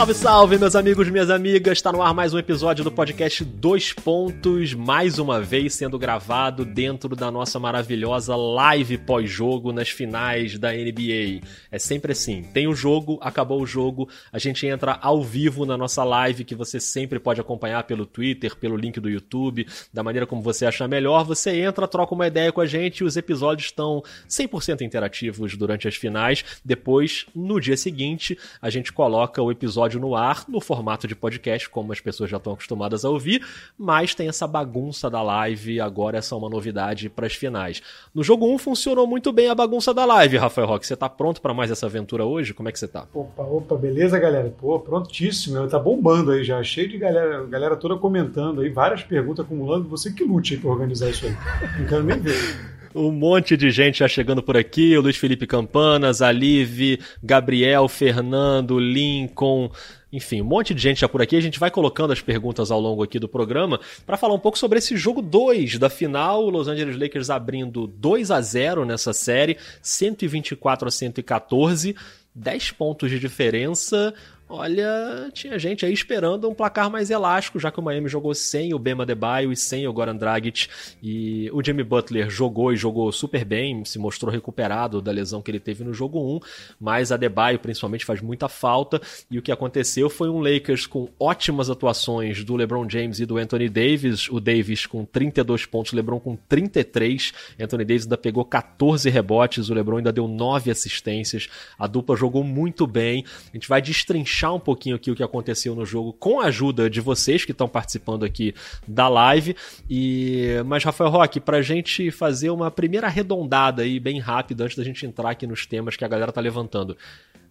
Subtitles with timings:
[0.00, 1.76] Salve, salve, meus amigos, minhas amigas.
[1.76, 6.64] Está no ar mais um episódio do podcast Dois Pontos, mais uma vez sendo gravado
[6.64, 11.46] dentro da nossa maravilhosa live pós-jogo nas finais da NBA.
[11.70, 15.76] É sempre assim: tem o jogo, acabou o jogo, a gente entra ao vivo na
[15.76, 20.26] nossa live, que você sempre pode acompanhar pelo Twitter, pelo link do YouTube, da maneira
[20.26, 21.24] como você achar melhor.
[21.26, 25.94] Você entra, troca uma ideia com a gente os episódios estão 100% interativos durante as
[25.94, 26.42] finais.
[26.64, 31.16] Depois, no dia seguinte, a gente coloca o episódio episódio no ar, no formato de
[31.16, 33.44] podcast, como as pessoas já estão acostumadas a ouvir,
[33.76, 37.82] mas tem essa bagunça da live, agora essa é uma novidade para as finais.
[38.14, 40.86] No jogo 1 funcionou muito bem a bagunça da live, Rafael Roque.
[40.86, 42.54] Você tá pronto para mais essa aventura hoje?
[42.54, 43.06] Como é que você tá?
[43.12, 44.52] Opa, opa, beleza, galera?
[44.56, 45.66] Pô, prontíssimo.
[45.68, 49.88] Tá bombando aí já, cheio de galera, galera toda comentando aí, várias perguntas acumulando.
[49.88, 51.36] Você que lute aí pra organizar isso aí.
[51.78, 52.79] Não quero nem ver.
[52.92, 54.96] Um monte de gente já chegando por aqui.
[54.96, 59.70] O Luiz Felipe Campanas, a Liv, Gabriel, Fernando, Lincoln.
[60.12, 61.36] Enfim, um monte de gente já por aqui.
[61.36, 64.58] A gente vai colocando as perguntas ao longo aqui do programa para falar um pouco
[64.58, 66.50] sobre esse jogo 2 da final.
[66.50, 71.94] Los Angeles Lakers abrindo 2 a 0 nessa série, 124 a 114,
[72.34, 74.12] 10 pontos de diferença.
[74.52, 78.74] Olha, tinha gente aí esperando um placar mais elástico, já que o Miami jogou sem
[78.74, 80.66] o Bema Debaio e sem o Goran Dragic.
[81.00, 85.52] E o Jimmy Butler jogou e jogou super bem, se mostrou recuperado da lesão que
[85.52, 86.40] ele teve no jogo 1,
[86.80, 89.00] mas a Debaio principalmente faz muita falta.
[89.30, 93.38] E o que aconteceu foi um Lakers com ótimas atuações do LeBron James e do
[93.38, 94.28] Anthony Davis.
[94.28, 97.32] O Davis com 32 pontos, o LeBron com 33.
[97.60, 101.48] Anthony Davis ainda pegou 14 rebotes, o LeBron ainda deu 9 assistências.
[101.78, 103.24] A dupla jogou muito bem.
[103.52, 106.46] A gente vai destrinchar destrinchar um pouquinho aqui o que aconteceu no jogo com a
[106.46, 108.54] ajuda de vocês que estão participando aqui
[108.88, 109.54] da live.
[109.88, 114.76] E mas Rafael Roque, para a gente fazer uma primeira arredondada aí bem rápida antes
[114.76, 116.96] da gente entrar aqui nos temas que a galera tá levantando.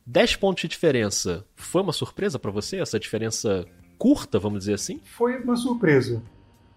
[0.06, 1.46] 10 pontos de diferença.
[1.56, 3.66] Foi uma surpresa para você essa diferença
[3.98, 5.00] curta, vamos dizer assim?
[5.04, 6.24] Foi uma surpresa.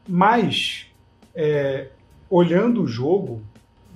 [0.06, 0.87] Mas
[1.34, 1.89] é,
[2.29, 3.43] olhando o jogo,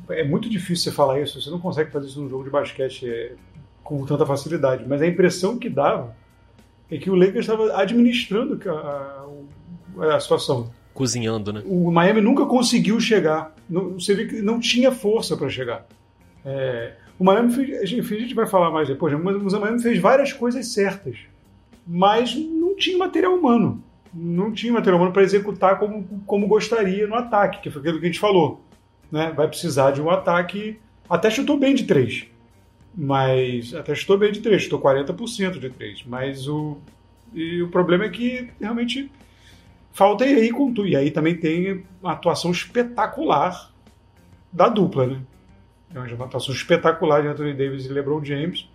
[0.09, 1.41] é muito difícil você falar isso.
[1.41, 3.07] Você não consegue fazer isso num jogo de basquete.
[3.07, 3.35] É,
[3.87, 4.85] com tanta facilidade.
[4.87, 6.15] Mas a impressão que dava
[6.91, 9.27] é que o Lakers estava administrando a,
[9.99, 10.71] a, a, situação.
[10.93, 11.63] Cozinhando, né?
[11.65, 13.55] O Miami nunca conseguiu chegar.
[13.71, 15.87] Você vê que não tinha força para chegar.
[16.45, 20.33] É, o Miami fez, a gente vai falar mais depois, mas o Miami fez várias
[20.33, 21.17] coisas certas,
[21.87, 23.83] mas não tinha material humano.
[24.13, 28.07] Não tinha material humano para executar como, como gostaria no ataque, que foi aquilo que
[28.07, 28.65] a gente falou.
[29.13, 29.33] Né?
[29.37, 30.79] Vai precisar de um ataque.
[31.09, 32.27] Até chutou bem de três
[32.97, 36.05] mas até estou bem de 3, estou 40% de 3.
[36.07, 36.79] Mas o,
[37.35, 39.11] e o problema é que realmente
[39.93, 40.87] falta aí com tu.
[40.87, 43.71] E aí também tem uma atuação espetacular
[44.51, 45.21] da dupla, né?
[45.95, 48.69] É uma atuação espetacular de Anthony Davis e LeBron James.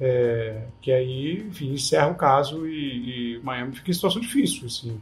[0.00, 4.66] É, que aí, enfim, encerra o caso e, e Miami fica em situação difícil.
[4.66, 5.00] Assim.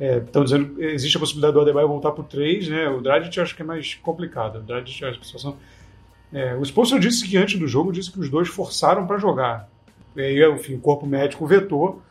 [0.00, 2.88] Estão é, dizendo existe a possibilidade do Adebayo voltar para o 3, né?
[2.88, 4.56] O Dragic eu acho que é mais complicado.
[4.56, 5.56] O Dragic, a situação
[6.32, 9.68] é, o sponsor disse que antes do jogo disse que os dois forçaram para jogar.
[10.16, 12.02] E aí, enfim, o corpo médico vetou.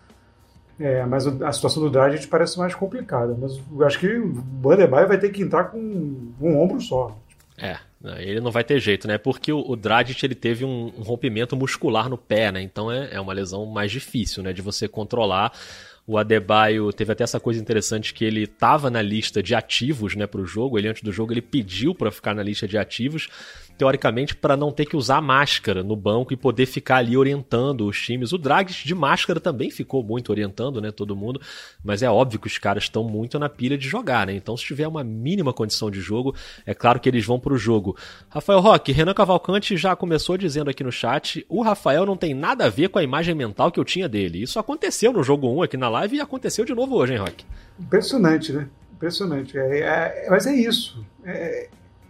[0.80, 3.36] É, mas a situação do Dragic parece mais complicada.
[3.40, 7.18] Mas eu acho que o Bandebaio vai ter que entrar com um ombro só.
[7.58, 7.78] É,
[8.20, 9.18] ele não vai ter jeito, né?
[9.18, 12.62] Porque o, o Dragic ele teve um, um, rompimento muscular no pé, né?
[12.62, 14.54] Então é, é uma lesão mais difícil, né?
[14.54, 15.52] De você controlar.
[16.08, 20.26] O Adebayo teve até essa coisa interessante que ele estava na lista de ativos, né,
[20.26, 20.80] para o jogo.
[20.80, 23.30] Ele antes do jogo ele pediu para ficar na lista de ativos
[23.80, 27.98] teoricamente, para não ter que usar máscara no banco e poder ficar ali orientando os
[27.98, 28.34] times.
[28.34, 31.40] O Dragic de máscara também ficou muito orientando, né, todo mundo,
[31.82, 34.34] mas é óbvio que os caras estão muito na pilha de jogar, né?
[34.34, 36.36] Então, se tiver uma mínima condição de jogo,
[36.66, 37.96] é claro que eles vão para o jogo.
[38.28, 42.66] Rafael Roque, Renan Cavalcante já começou dizendo aqui no chat: o Rafael não tem nada
[42.66, 44.44] a ver com a imagem mental que eu tinha dele.
[44.44, 47.46] Isso aconteceu no jogo 1 aqui na live e aconteceu de novo hoje, hein, Roque?
[47.80, 48.68] Impressionante, né?
[48.94, 49.58] Impressionante.
[49.58, 51.02] É, é, mas é isso.
[51.24, 51.70] É,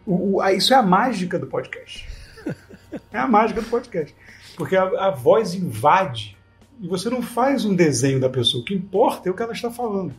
[0.10, 2.08] o, o, isso é a mágica do podcast.
[3.14, 4.16] É a mágica do podcast.
[4.58, 6.36] Porque a, a voz invade
[6.82, 8.64] e você não faz um desenho da pessoa.
[8.64, 10.12] O que importa é o que ela está falando.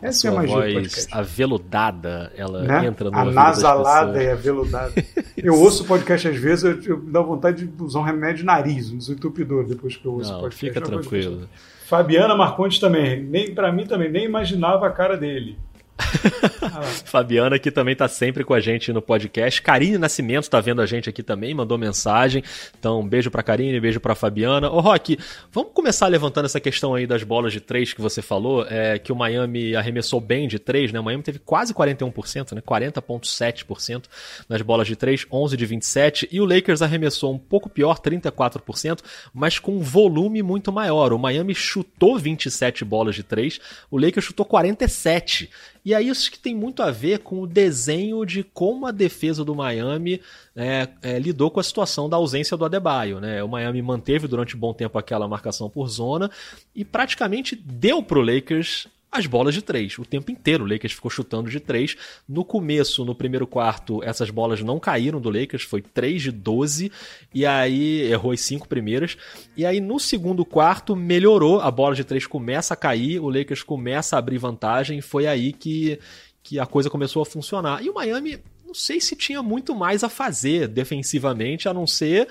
[0.00, 1.14] Essa é a magia voz do podcast.
[1.14, 2.86] aveludada, ela né?
[2.86, 4.92] entra no A nasalada e aveludada.
[5.36, 8.44] eu ouço o podcast às vezes, eu, eu dá vontade de usar um remédio de
[8.44, 10.74] nariz, um desentupidor, depois que eu ouço Não, o podcast.
[10.74, 11.48] Fica tranquilo.
[11.86, 15.58] Fabiana Marcontes também, nem para mim também, nem imaginava a cara dele.
[17.04, 19.60] Fabiana que também tá sempre com a gente no podcast.
[19.62, 22.42] Karine Nascimento tá vendo a gente aqui também, mandou mensagem.
[22.78, 24.70] Então, um beijo pra Karine, beijo pra Fabiana.
[24.70, 25.18] Ô, Rock,
[25.50, 29.12] vamos começar levantando essa questão aí das bolas de três que você falou, é, que
[29.12, 31.00] o Miami arremessou bem de três, né?
[31.00, 32.60] O Miami teve quase 41%, né?
[32.60, 34.04] 40,7%
[34.48, 39.00] nas bolas de três, 11 de 27, e o Lakers arremessou um pouco pior, 34%,
[39.32, 41.12] mas com um volume muito maior.
[41.12, 43.60] O Miami chutou 27 bolas de três,
[43.90, 45.50] o Lakers chutou 47.
[45.84, 49.44] E aí isso que tem muito a ver com o desenho de como a defesa
[49.44, 50.20] do Miami
[50.54, 53.20] é, é, lidou com a situação da ausência do Adebayo.
[53.20, 53.42] Né?
[53.42, 56.30] O Miami manteve durante um bom tempo aquela marcação por zona
[56.74, 59.98] e praticamente deu para o Lakers as bolas de três.
[59.98, 61.94] O tempo inteiro o Lakers ficou chutando de três.
[62.26, 66.90] No começo, no primeiro quarto, essas bolas não caíram do Lakers, foi 3 de 12,
[67.34, 69.18] e aí errou as cinco primeiras.
[69.54, 73.62] E aí no segundo quarto melhorou, a bola de três começa a cair, o Lakers
[73.62, 75.98] começa a abrir vantagem, foi aí que,
[76.42, 77.84] que a coisa começou a funcionar.
[77.84, 82.26] E o Miami, não sei se tinha muito mais a fazer defensivamente, a não ser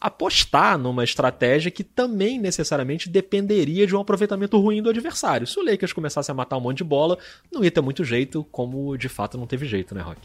[0.00, 5.46] apostar numa estratégia que também necessariamente dependeria de um aproveitamento ruim do adversário.
[5.46, 7.18] Se o Lakers começasse a matar um monte de bola,
[7.52, 10.20] não ia ter muito jeito, como de fato não teve jeito, né, Rock?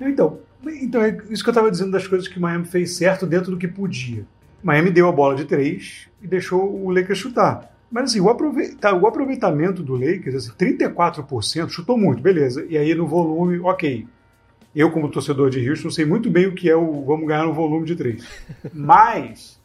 [0.00, 0.38] Então,
[0.80, 3.50] então é isso que eu estava dizendo das coisas que o Miami fez certo dentro
[3.50, 4.24] do que podia.
[4.62, 7.74] Miami deu a bola de três e deixou o Lakers chutar.
[7.90, 12.66] Mas assim, o, aproveitamento, o aproveitamento do Lakers, assim, 34%, chutou muito, beleza.
[12.68, 14.06] E aí no volume, ok
[14.74, 17.54] eu, como torcedor de Houston, sei muito bem o que é o vamos ganhar no
[17.54, 18.26] volume de três.
[18.72, 19.58] Mas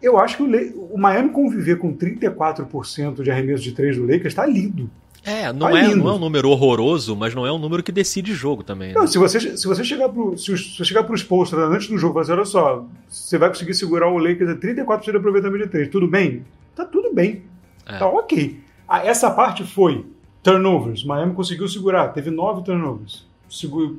[0.00, 4.26] eu acho que o, o Miami conviver com 34% de arremesso de três do Lakers
[4.26, 4.90] está lindo.
[5.24, 7.92] É, não, tá é, não é um número horroroso, mas não é um número que
[7.92, 8.88] decide jogo também.
[8.88, 8.94] Né?
[8.94, 12.12] Não, se você, se você chegar para se você chegar pro Spolstra antes do jogo
[12.12, 15.64] e falar assim, olha só, você vai conseguir segurar o Lakers a 34% de aproveitamento
[15.64, 16.44] de três, tudo bem?
[16.74, 17.42] Tá tudo bem.
[17.84, 17.98] É.
[17.98, 18.60] Tá ok.
[18.88, 20.06] Ah, essa parte foi
[20.42, 21.04] turnovers.
[21.04, 23.28] Miami conseguiu segurar, teve nove turnovers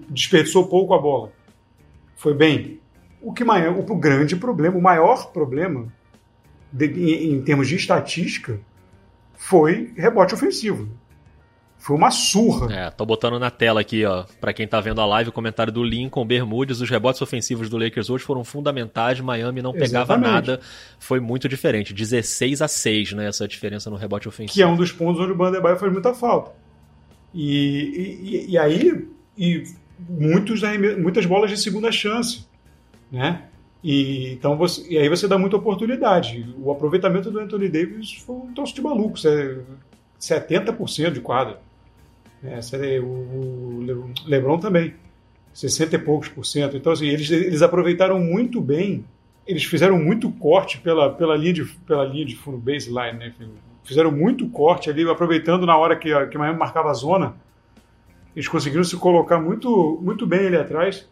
[0.09, 1.31] desperdiçou pouco a bola.
[2.15, 2.79] Foi bem.
[3.21, 5.91] O que maior, o grande problema, o maior problema
[6.71, 8.59] de, em, em termos de estatística
[9.35, 10.89] foi rebote ofensivo.
[11.79, 12.73] Foi uma surra.
[12.73, 15.71] É, tô botando na tela aqui, ó, para quem tá vendo a live, o comentário
[15.71, 20.49] do Lincoln Bermudes, os rebotes ofensivos do Lakers hoje foram fundamentais, Miami não pegava Exatamente.
[20.49, 20.59] nada,
[20.99, 24.53] foi muito diferente, 16 a 6, né, essa diferença no rebote ofensivo.
[24.53, 26.51] Que é um dos pontos onde o Bandebaio faz muita falta.
[27.33, 29.07] E, e, e aí,
[29.39, 29.63] e
[30.09, 30.61] muitos,
[31.01, 32.45] muitas bolas de segunda chance,
[33.09, 33.43] né?
[33.81, 36.53] E, então você, e aí você dá muita oportunidade.
[36.57, 39.17] O aproveitamento do Anthony Davis foi um troço de maluco,
[40.19, 41.61] 70% de quadra.
[42.43, 42.59] Né?
[43.01, 44.93] O LeBron também,
[45.53, 46.75] 60 e poucos por cento.
[46.75, 49.05] Então, assim, eles, eles aproveitaram muito bem,
[49.47, 53.33] eles fizeram muito corte pela, pela, linha, de, pela linha de fundo baseline, né?
[53.85, 57.35] Fizeram muito corte ali, aproveitando na hora que, que Miami marcava a zona
[58.35, 61.07] eles conseguiram se colocar muito, muito bem ali atrás.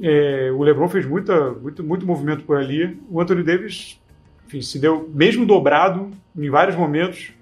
[0.00, 2.98] É, o LeBron fez muita, muito, muito movimento por ali.
[3.10, 4.00] O Anthony Davis,
[4.46, 7.32] enfim, se deu, mesmo dobrado, em vários momentos,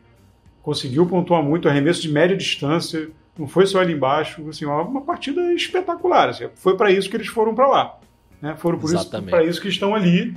[0.63, 5.53] conseguiu pontuar muito, arremesso de média distância, não foi só ali embaixo, assim, uma partida
[5.53, 6.29] espetacular.
[6.29, 7.99] Assim, foi para isso que eles foram para lá.
[8.41, 8.55] Né?
[8.57, 8.79] Foram
[9.29, 10.35] para isso que estão ali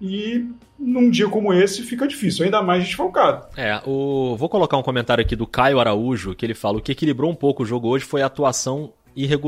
[0.00, 0.50] e
[0.84, 3.46] num dia como esse fica difícil, ainda mais desfalcado.
[3.56, 4.36] É, o...
[4.36, 7.34] vou colocar um comentário aqui do Caio Araújo, que ele fala: o que equilibrou um
[7.34, 8.92] pouco o jogo hoje foi a atuação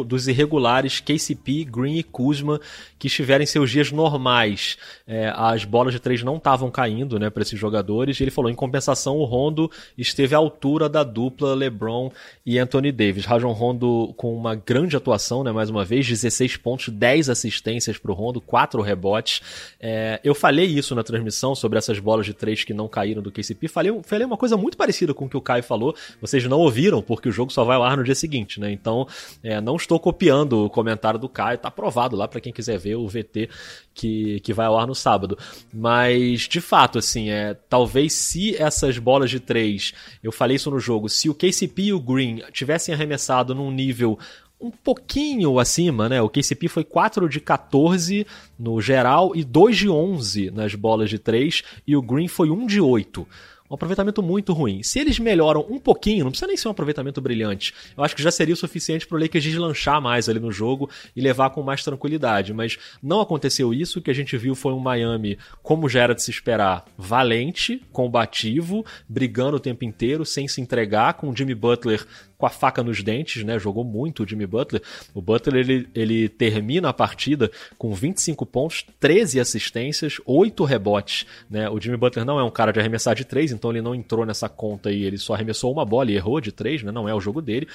[0.06, 2.60] dos irregulares KCP, Green e Kuzma,
[2.98, 4.76] que estiverem em seus dias normais.
[5.06, 8.18] É, as bolas de três não estavam caindo né, para esses jogadores.
[8.18, 12.10] E ele falou: em compensação, o Rondo esteve à altura da dupla LeBron
[12.44, 13.24] e Anthony Davis.
[13.24, 18.10] Rajon Rondo com uma grande atuação, né, mais uma vez, 16 pontos, 10 assistências para
[18.10, 19.42] o Rondo, 4 rebotes.
[19.80, 23.30] É, eu falei isso na transmissão sobre essas bolas de três que não caíram do
[23.30, 23.68] KCP.
[23.68, 25.94] Falei, falei uma coisa muito parecida com o que o Caio falou.
[26.20, 28.70] Vocês não ouviram, porque o jogo só vai ao ar no dia seguinte, né?
[28.70, 29.06] Então,
[29.42, 32.96] é, não estou copiando o comentário do Caio, tá aprovado lá para quem quiser ver
[32.96, 33.48] o VT
[33.94, 35.38] que, que vai ao ar no sábado.
[35.72, 40.78] Mas, de fato, assim, é, talvez se essas bolas de três, eu falei isso no
[40.78, 44.18] jogo, se o KCP e o Green tivessem arremessado num nível
[44.60, 46.20] um pouquinho acima, né?
[46.22, 48.26] O KCP foi 4 de 14
[48.58, 52.66] no geral e 2 de 11 nas bolas de 3 e o Green foi 1
[52.66, 53.26] de 8
[53.70, 54.82] um aproveitamento muito ruim.
[54.82, 58.22] Se eles melhoram um pouquinho, não precisa nem ser um aproveitamento brilhante, eu acho que
[58.22, 61.62] já seria o suficiente para o Lakers deslanchar mais ali no jogo e levar com
[61.62, 62.52] mais tranquilidade.
[62.52, 63.98] Mas não aconteceu isso.
[63.98, 67.82] O que a gente viu foi um Miami, como já era de se esperar, valente,
[67.92, 72.06] combativo, brigando o tempo inteiro, sem se entregar, com o Jimmy Butler
[72.38, 73.58] com a faca nos dentes, né?
[73.58, 74.82] Jogou muito o Jimmy Butler.
[75.14, 81.68] O Butler ele, ele termina a partida com 25 pontos, 13 assistências, 8 rebotes, né?
[81.68, 84.24] O Jimmy Butler não é um cara de arremessar de 3, então ele não entrou
[84.26, 86.92] nessa conta e ele só arremessou uma bola e errou de 3, né?
[86.92, 87.68] Não é o jogo dele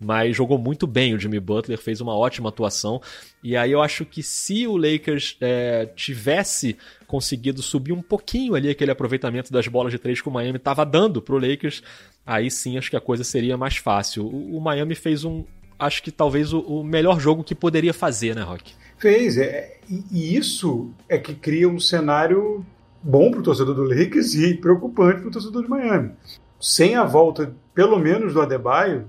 [0.00, 3.02] mas jogou muito bem o Jimmy Butler, fez uma ótima atuação.
[3.42, 6.76] E aí eu acho que se o Lakers é, tivesse
[7.08, 10.84] conseguido subir um pouquinho ali aquele aproveitamento das bolas de três que o Miami estava
[10.84, 11.82] dando para o Lakers,
[12.24, 14.26] aí sim acho que a coisa seria mais fácil.
[14.26, 15.44] O, o Miami fez um,
[15.78, 18.74] acho que talvez o, o, melhor jogo que poderia fazer, né, Rock?
[18.98, 22.64] Fez, é, e, isso é que cria um cenário
[23.02, 26.12] bom para o torcedor do Lakers e preocupante para o torcedor de Miami.
[26.60, 29.06] Sem a volta, pelo menos, do Adebayo,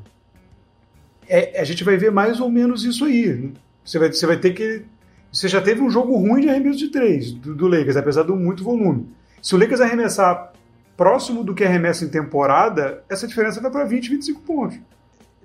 [1.27, 3.27] é, a gente vai ver mais ou menos isso aí.
[3.27, 3.51] Né?
[3.83, 4.85] Você, vai, você vai ter que.
[5.31, 8.35] Você já teve um jogo ruim de arremesso de três do, do Lakers, apesar do
[8.35, 9.07] muito volume.
[9.41, 10.53] Se o Lakers arremessar
[10.97, 14.79] próximo do que arremessa em temporada, essa diferença vai para 20, 25 pontos.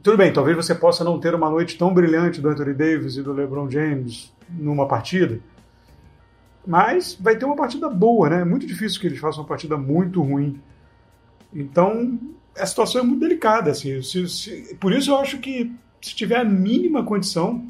[0.02, 3.22] Tudo bem, talvez você possa não ter uma noite tão brilhante do Anthony Davis e
[3.22, 5.40] do LeBron James numa partida,
[6.66, 8.40] mas vai ter uma partida boa, né?
[8.40, 10.60] É muito difícil que eles façam uma partida muito ruim.
[11.54, 12.18] Então,
[12.58, 13.70] a situação é muito delicada.
[13.70, 17.66] Assim, se, se, por isso eu acho que se tiver a mínima condição,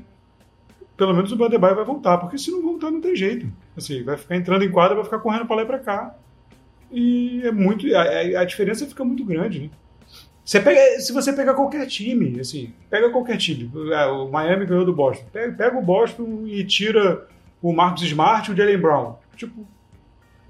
[0.96, 3.46] pelo menos o Bandebaio vai voltar, porque se não voltar não tem jeito.
[3.76, 6.14] Assim, vai ficar entrando em quadra, vai ficar correndo para lá e para cá.
[6.90, 9.70] E é muito a, a, diferença fica muito grande, né?
[10.44, 14.84] Você pega, se você pegar qualquer time, assim, pega qualquer time, ah, o Miami ganhou
[14.84, 17.26] do Boston, pega, pega o Boston e tira
[17.62, 19.16] o Marcos Smart e o Jalen Brown.
[19.36, 19.66] Tipo,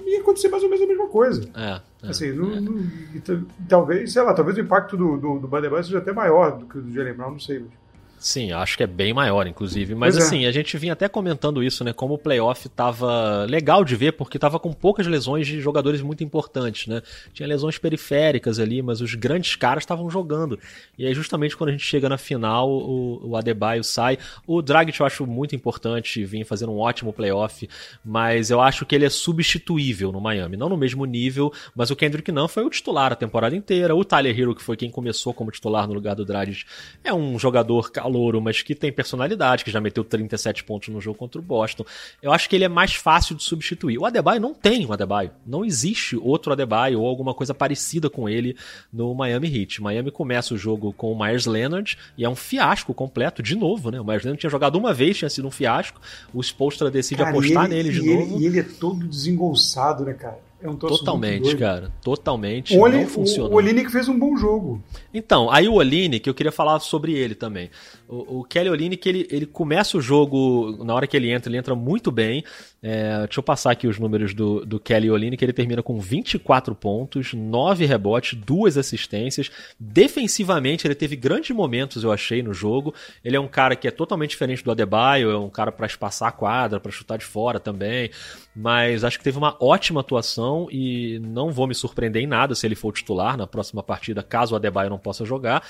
[0.04, 1.48] ia acontecer mais ou menos a mesma coisa.
[1.54, 1.80] É.
[2.02, 2.60] É, assim, no, é.
[2.60, 6.76] no, talvez, sei lá, talvez o impacto do, do, do seja até maior do que
[6.76, 7.60] o do Jalen Brown, não sei.
[7.60, 7.83] Mas...
[8.24, 9.94] Sim, acho que é bem maior, inclusive.
[9.94, 10.26] Mas pois é.
[10.26, 10.48] assim, é.
[10.48, 11.92] a gente vinha até comentando isso, né?
[11.92, 16.24] Como o playoff tava legal de ver, porque tava com poucas lesões de jogadores muito
[16.24, 17.02] importantes, né?
[17.34, 20.58] Tinha lesões periféricas ali, mas os grandes caras estavam jogando.
[20.96, 24.16] E aí, justamente quando a gente chega na final, o, o Adebayo sai.
[24.46, 27.68] O Dragic eu acho muito importante, vinha fazendo um ótimo playoff,
[28.02, 30.56] mas eu acho que ele é substituível no Miami.
[30.56, 33.94] Não no mesmo nível, mas o Kendrick não foi o titular a temporada inteira.
[33.94, 36.64] O Tyler Hero, que foi quem começou como titular no lugar do Dragic,
[37.04, 41.18] é um jogador calouro, mas que tem personalidade, que já meteu 37 pontos no jogo
[41.18, 41.84] contra o Boston.
[42.22, 43.98] Eu acho que ele é mais fácil de substituir.
[43.98, 45.30] O Adebayo não tem um Adebayo.
[45.44, 48.56] Não existe outro Adebayo ou alguma coisa parecida com ele
[48.92, 49.82] no Miami Heat.
[49.82, 53.90] Miami começa o jogo com o Myers Leonard e é um fiasco completo, de novo,
[53.90, 54.00] né?
[54.00, 56.00] O Myers Leonard tinha jogado uma vez, tinha sido um fiasco.
[56.32, 58.36] O Spolstra decide cara, apostar ele, nele de e novo.
[58.36, 60.38] Ele, e ele é todo desengolçado, né, cara?
[60.64, 61.92] É um Totalmente, cara.
[62.00, 62.74] Totalmente.
[62.74, 63.52] O Oli, não funcionou.
[63.52, 64.82] O Olinick fez um bom jogo.
[65.12, 67.68] Então, aí o Olinick, eu queria falar sobre ele também.
[68.08, 71.56] O, o Kelly Olinick, ele, ele começa o jogo, na hora que ele entra, ele
[71.56, 72.44] entra muito bem.
[72.82, 75.42] É, deixa eu passar aqui os números do, do Kelly Olinick.
[75.42, 79.50] Ele termina com 24 pontos, 9 rebotes, 2 assistências.
[79.80, 82.94] Defensivamente, ele teve grandes momentos, eu achei, no jogo.
[83.24, 86.28] Ele é um cara que é totalmente diferente do Adebayo, é um cara para espaçar
[86.28, 88.10] a quadra, para chutar de fora também.
[88.54, 92.66] Mas acho que teve uma ótima atuação e não vou me surpreender em nada se
[92.66, 95.66] ele for titular na próxima partida, caso o Adebayo não possa jogar.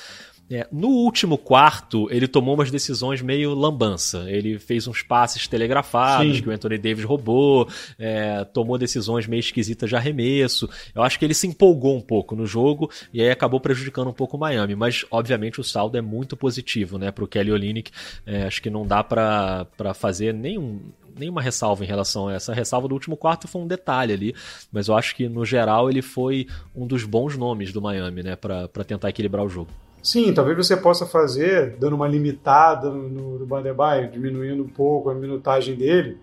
[0.51, 4.31] É, no último quarto, ele tomou umas decisões meio lambança.
[4.31, 6.43] Ele fez uns passes telegrafados Sim.
[6.43, 10.69] que o Anthony Davis roubou, é, tomou decisões meio esquisitas de arremesso.
[10.95, 14.13] Eu acho que ele se empolgou um pouco no jogo e aí acabou prejudicando um
[14.13, 14.75] pouco o Miami.
[14.75, 17.91] Mas, obviamente, o saldo é muito positivo né, para o Kelly Olynyk.
[18.27, 22.53] É, acho que não dá para fazer nenhum, nenhuma ressalva em relação a essa.
[22.53, 24.35] A ressalva do último quarto foi um detalhe ali,
[24.71, 26.47] mas eu acho que no geral ele foi
[26.77, 29.71] um dos bons nomes do Miami, né, para tentar equilibrar o jogo.
[30.05, 35.15] Sim, talvez você possa fazer, dando uma limitada no, no Bandebaio, diminuindo um pouco a
[35.15, 36.19] minutagem dele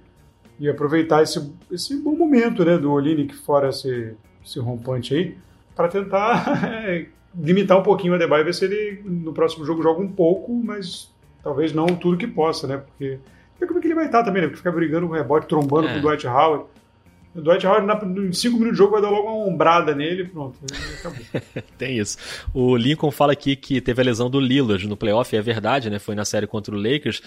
[0.59, 5.35] e aproveitar esse, esse bom momento né, do Olinick fora esse, esse rompante aí,
[5.75, 9.99] para tentar é, limitar um pouquinho o Adebayo, ver se ele no próximo jogo joga
[9.99, 11.11] um pouco, mas
[11.43, 12.77] talvez não tudo que possa, né?
[12.77, 13.17] Porque
[13.65, 14.47] como é que ele vai estar também, né?
[14.47, 15.93] Porque ficar brigando com o rebote, trombando é.
[15.93, 16.65] com o Dwight Howard.
[17.33, 17.87] O Dwight Howard,
[18.19, 20.57] em 5 minutos de jogo, vai dar logo uma ombrada nele pronto,
[20.99, 21.19] acabou.
[21.77, 22.17] Tem isso.
[22.53, 25.97] O Lincoln fala aqui que teve a lesão do Lillard no playoff, é verdade, né?
[25.97, 27.21] Foi na série contra o Lakers,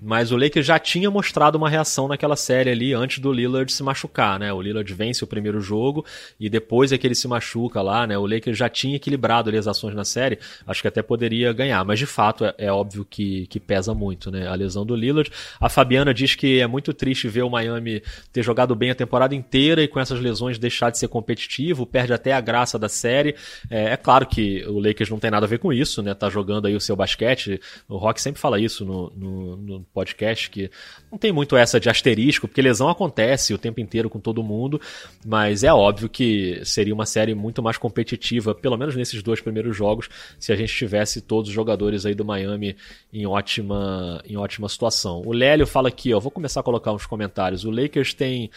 [0.00, 3.82] mas o Lakers já tinha mostrado uma reação naquela série ali antes do Lillard se
[3.82, 4.50] machucar, né?
[4.50, 6.06] O Lillard vence o primeiro jogo
[6.38, 8.16] e depois é que ele se machuca lá, né?
[8.16, 11.84] O Lakers já tinha equilibrado ali as ações na série, acho que até poderia ganhar,
[11.84, 14.48] mas de fato é, é óbvio que, que pesa muito, né?
[14.48, 15.30] A lesão do Lillard.
[15.60, 18.02] A Fabiana diz que é muito triste ver o Miami
[18.32, 21.84] ter jogado bem a temporada inteira inteira e com essas lesões deixar de ser competitivo,
[21.84, 23.34] perde até a graça da série.
[23.68, 26.14] É, é, claro que o Lakers não tem nada a ver com isso, né?
[26.14, 27.60] Tá jogando aí o seu basquete.
[27.88, 30.70] O Rock sempre fala isso no, no, no podcast, que
[31.10, 34.80] não tem muito essa de asterisco, porque lesão acontece o tempo inteiro com todo mundo,
[35.26, 39.76] mas é óbvio que seria uma série muito mais competitiva, pelo menos nesses dois primeiros
[39.76, 42.76] jogos, se a gente tivesse todos os jogadores aí do Miami
[43.12, 45.22] em ótima, em ótima situação.
[45.26, 47.64] O Lélio fala aqui, ó, vou começar a colocar uns comentários.
[47.64, 48.50] O Lakers tem,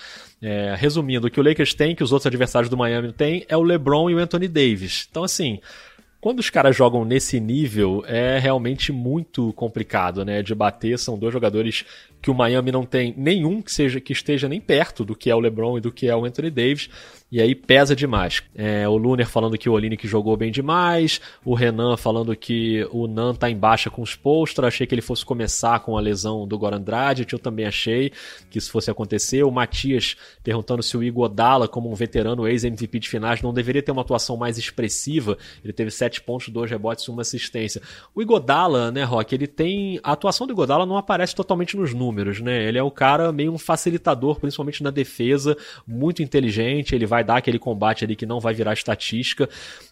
[0.44, 3.56] é, resumindo, o que o Lakers tem, que os outros adversários do Miami têm, é
[3.56, 5.08] o LeBron e o Anthony Davis.
[5.10, 5.62] Então, assim,
[6.20, 10.42] quando os caras jogam nesse nível, é realmente muito complicado, né?
[10.42, 11.00] De bater.
[11.00, 11.86] São dois jogadores
[12.22, 15.36] que o Miami não tem nenhum que seja que esteja nem perto do que é
[15.36, 16.90] o LeBron e do que é o Anthony Davis.
[17.34, 18.44] E aí pesa demais.
[18.54, 21.20] É, o Luner falando que o Olinick jogou bem demais.
[21.44, 24.68] O Renan falando que o Nan tá em baixa com os Postra.
[24.68, 27.34] Achei que ele fosse começar com a lesão do Goran Dragic.
[27.34, 28.12] Eu também achei
[28.52, 29.42] que isso fosse acontecer.
[29.42, 33.82] O Matias perguntando se o Igor Dalla, como um veterano ex-MVP de finais, não deveria
[33.82, 35.36] ter uma atuação mais expressiva.
[35.64, 37.82] Ele teve 7 pontos, 2 rebotes e uma assistência.
[38.14, 40.00] O Igor Dalla, né, Rock, ele tem...
[40.04, 42.64] A atuação do Igor Dalla não aparece totalmente nos números, né?
[42.68, 46.94] Ele é o cara meio um facilitador, principalmente na defesa, muito inteligente.
[46.94, 49.50] Ele vai vai dar aquele combate ali que não vai virar estatística,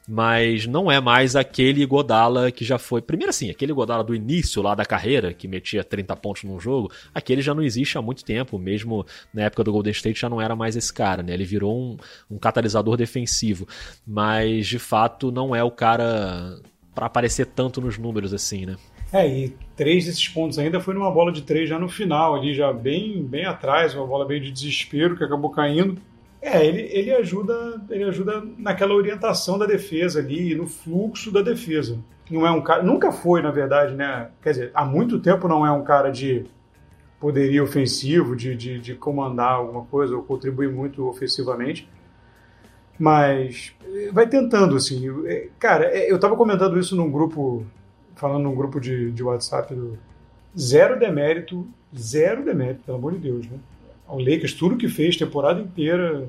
[0.08, 3.02] mas não é mais aquele Godala que já foi.
[3.02, 6.92] Primeiro assim, aquele Godala do início lá da carreira, que metia 30 pontos num jogo,
[7.16, 10.42] aquele já não existe há muito tempo, mesmo na época do Golden State já não
[10.42, 11.34] era mais esse cara, né?
[11.34, 11.98] Ele virou um,
[12.30, 13.68] um catalisador defensivo,
[14.06, 16.60] mas de fato não é o cara
[16.94, 18.76] para aparecer tanto nos números assim, né?
[19.14, 22.54] É, e três desses pontos ainda foi numa bola de três já no final, ali
[22.54, 25.98] já bem, bem atrás, uma bola meio de desespero que acabou caindo.
[26.42, 32.00] É, ele, ele ajuda ele ajuda naquela orientação da defesa ali, no fluxo da defesa.
[32.30, 34.30] Não é um cara, nunca foi, na verdade, né?
[34.42, 36.46] Quer dizer, há muito tempo não é um cara de
[37.20, 41.88] poderia ofensivo, de, de, de comandar alguma coisa ou contribuir muito ofensivamente.
[42.98, 43.74] Mas
[44.12, 45.08] vai tentando, assim.
[45.28, 47.66] É, cara, é, eu estava comentando isso num grupo,
[48.16, 50.00] falando num grupo de, de WhatsApp do
[50.58, 53.58] zero demérito, zero demérito, pelo amor de Deus, né?
[54.12, 56.28] Ao Lakers, tudo que fez, temporada inteira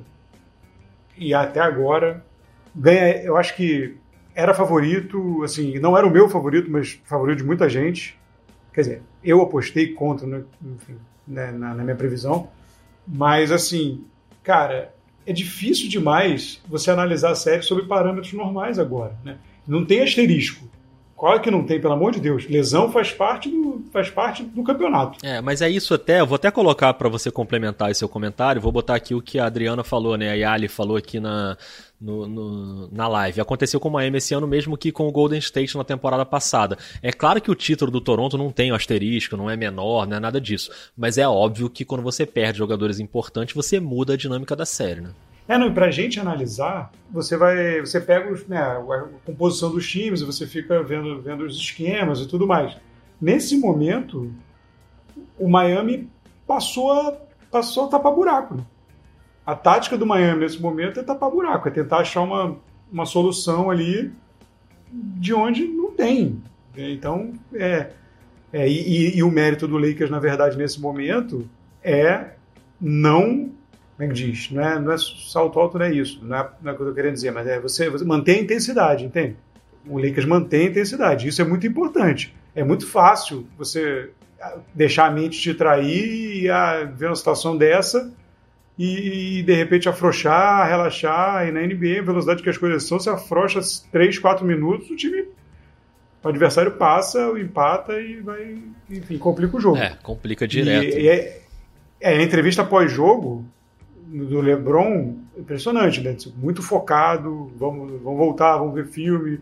[1.18, 2.24] e até agora,
[2.72, 3.20] ganha.
[3.24, 3.96] Eu acho que
[4.36, 8.16] era favorito, assim, não era o meu favorito, mas favorito de muita gente.
[8.72, 10.96] Quer dizer, eu apostei contra, né, enfim,
[11.26, 12.48] né, na, na minha previsão.
[13.06, 14.04] Mas, assim,
[14.44, 14.94] cara,
[15.26, 19.16] é difícil demais você analisar a série sobre parâmetros normais agora.
[19.24, 19.38] Né?
[19.66, 20.68] Não tem asterisco.
[21.24, 22.48] É que não tem, pelo amor de Deus?
[22.48, 25.18] Lesão faz parte do, faz parte do campeonato.
[25.24, 28.60] É, mas é isso até, eu vou até colocar para você complementar esse seu comentário,
[28.60, 30.30] vou botar aqui o que a Adriana falou, né?
[30.30, 31.56] A Yali falou aqui na,
[32.00, 33.40] no, no, na live.
[33.40, 36.76] Aconteceu com o Miami esse ano mesmo que com o Golden State na temporada passada.
[37.00, 40.20] É claro que o título do Toronto não tem asterisco, não é menor, não é
[40.20, 40.70] nada disso.
[40.96, 45.00] Mas é óbvio que quando você perde jogadores importantes, você muda a dinâmica da série,
[45.00, 45.10] né?
[45.48, 47.80] É, não, e pra gente analisar, você vai.
[47.80, 52.46] Você pega né, a composição dos times, você fica vendo, vendo os esquemas e tudo
[52.46, 52.76] mais.
[53.20, 54.32] Nesse momento,
[55.38, 56.08] o Miami
[56.46, 57.16] passou a,
[57.50, 58.54] passou a tapar buraco.
[58.54, 58.64] Né?
[59.44, 62.56] A tática do Miami nesse momento é tapar buraco, é tentar achar uma,
[62.90, 64.12] uma solução ali
[64.92, 66.40] de onde não tem.
[66.76, 67.90] Então, é.
[68.52, 71.48] é e, e o mérito do Lakers, na verdade, nesse momento,
[71.82, 72.30] é
[72.80, 73.50] não
[74.02, 74.50] como é que diz?
[74.50, 76.24] Não é, não é salto alto, não é isso.
[76.24, 78.36] Não é, não é o que eu tô querendo dizer, mas é você, você manter
[78.36, 79.36] a intensidade, entende?
[79.86, 81.28] O Lakers mantém a intensidade.
[81.28, 82.34] Isso é muito importante.
[82.54, 84.10] É muito fácil você
[84.40, 88.12] ah, deixar a mente te trair e a, ver uma situação dessa
[88.78, 91.46] e, de repente afrouxar, relaxar.
[91.46, 93.60] E na NBA, a velocidade que as coisas são, você afrouxa
[93.92, 95.28] 3, 4 minutos, o time.
[96.24, 98.58] O adversário passa, o empata e vai.
[98.90, 99.76] Enfim, complica o jogo.
[99.76, 100.96] É, complica direto.
[100.96, 101.42] E, e é,
[102.00, 103.44] é, a entrevista pós-jogo
[104.12, 106.14] do LeBron, impressionante, né?
[106.36, 109.40] Muito focado, vamos, vamos voltar, vamos ver filme,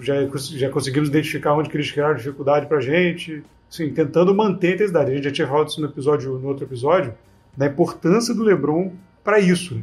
[0.00, 0.14] já,
[0.56, 5.10] já conseguimos identificar onde que eles criaram dificuldade pra gente, assim, tentando manter a intensidade.
[5.10, 7.14] A gente já tinha falado isso no, episódio, no outro episódio,
[7.56, 9.82] da importância do LeBron para isso, né?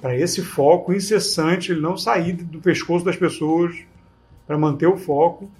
[0.00, 3.76] para esse foco incessante, ele não sair do pescoço das pessoas,
[4.46, 5.50] para manter o foco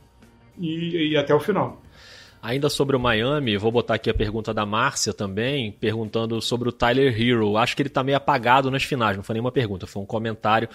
[0.59, 1.82] e, e até o final.
[2.42, 6.72] Ainda sobre o Miami, vou botar aqui a pergunta da Márcia também, perguntando sobre o
[6.72, 7.57] Tyler Hero.
[7.57, 10.68] Acho que ele tá meio apagado nas finais, não foi nenhuma pergunta, foi um comentário.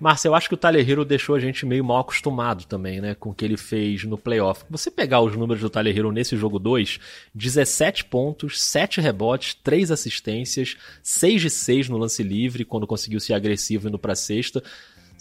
[0.00, 3.14] Márcia, eu acho que o Tyler Hero deixou a gente meio mal acostumado também, né,
[3.14, 4.64] com o que ele fez no playoff.
[4.68, 6.98] Você pegar os números do Tyler Hero nesse jogo 2,
[7.32, 13.34] 17 pontos, 7 rebotes, 3 assistências, 6 de 6 no lance livre, quando conseguiu ser
[13.34, 14.60] agressivo indo pra sexta.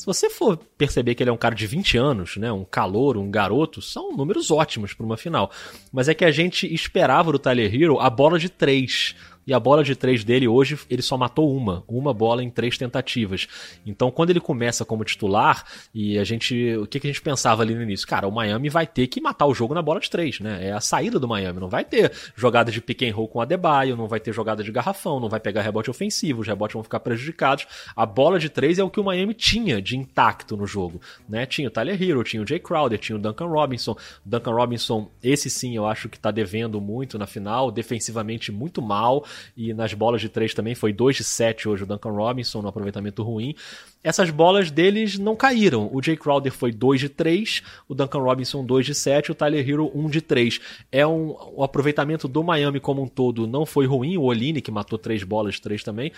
[0.01, 3.17] Se você for perceber que ele é um cara de 20 anos, né, um calor,
[3.17, 5.51] um garoto, são números ótimos para uma final.
[5.93, 9.15] Mas é que a gente esperava do Tyler Hero a bola de 3.
[9.45, 12.77] E a bola de três dele hoje ele só matou uma, uma bola em três
[12.77, 13.47] tentativas.
[13.85, 17.63] Então quando ele começa como titular e a gente, o que, que a gente pensava
[17.63, 18.07] ali no início?
[18.07, 20.67] Cara, o Miami vai ter que matar o jogo na bola de três, né?
[20.67, 23.95] É a saída do Miami, não vai ter jogada de pick and roll com Adebayo,
[23.95, 26.99] não vai ter jogada de garrafão, não vai pegar rebote ofensivo, os rebotes vão ficar
[26.99, 27.65] prejudicados.
[27.95, 31.45] A bola de três é o que o Miami tinha de intacto no jogo, né?
[31.45, 33.95] Tinha o Tyler Hero, tinha o Jay Crowder, tinha o Duncan Robinson.
[34.25, 39.25] Duncan Robinson, esse sim, eu acho que tá devendo muito na final, defensivamente muito mal
[39.55, 42.67] e nas bolas de três também foi 2 de 7 hoje o Duncan Robinson no
[42.67, 43.55] aproveitamento ruim.
[44.03, 45.89] Essas bolas deles não caíram.
[45.93, 49.67] O Jay Crowder foi 2 de 3, o Duncan Robinson 2 de 7, o Tyler
[49.67, 50.59] Hero 1 de 3.
[50.91, 54.71] É um, o aproveitamento do Miami como um todo não foi ruim, o Oline que
[54.71, 56.11] matou 3 bolas 3 também,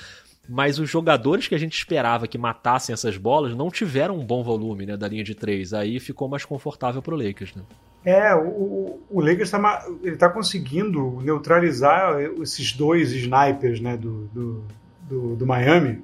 [0.48, 4.44] mas os jogadores que a gente esperava que matassem essas bolas não tiveram um bom
[4.44, 5.74] volume né, da linha de 3.
[5.74, 7.56] Aí ficou mais confortável para o Lakers.
[7.56, 7.64] Né?
[8.06, 14.64] É, o, o Lakers está ele tá conseguindo neutralizar esses dois snipers né, do, do,
[15.08, 16.04] do, do Miami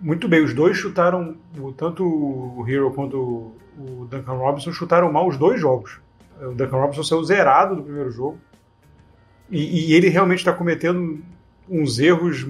[0.00, 0.42] muito bem.
[0.42, 1.36] Os dois chutaram,
[1.76, 6.00] tanto o Hero quanto o Duncan Robinson chutaram mal os dois jogos.
[6.40, 8.38] O Duncan Robinson saiu zerado do primeiro jogo.
[9.50, 11.20] E, e ele realmente está cometendo
[11.68, 12.46] uns erros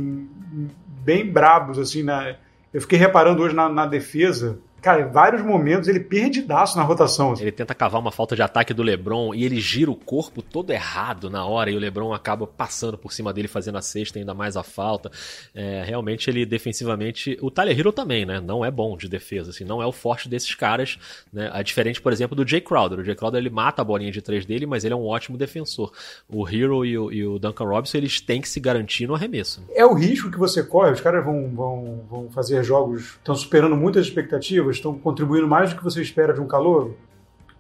[1.05, 2.37] bem brabos, assim, na,
[2.73, 7.33] eu fiquei reparando hoje na, na defesa Cara, em vários momentos ele perdidaço na rotação.
[7.33, 7.43] Assim.
[7.43, 10.71] Ele tenta cavar uma falta de ataque do LeBron e ele gira o corpo todo
[10.71, 14.33] errado na hora e o LeBron acaba passando por cima dele, fazendo a sexta, ainda
[14.33, 15.11] mais a falta.
[15.55, 17.37] É, realmente ele defensivamente.
[17.43, 18.41] O Tyler Hero também, né?
[18.41, 20.99] Não é bom de defesa, assim, não é o forte desses caras,
[21.31, 21.51] né?
[21.53, 23.01] É diferente, por exemplo, do Jay Crowder.
[23.01, 25.37] O Jay Crowder ele mata a bolinha de três dele, mas ele é um ótimo
[25.37, 25.93] defensor.
[26.27, 29.63] O Hero e o, e o Duncan Robinson eles têm que se garantir no arremesso.
[29.75, 33.77] É o risco que você corre, os caras vão, vão, vão fazer jogos, estão superando
[33.77, 36.97] muitas expectativas estão contribuindo mais do que você espera de um calouro,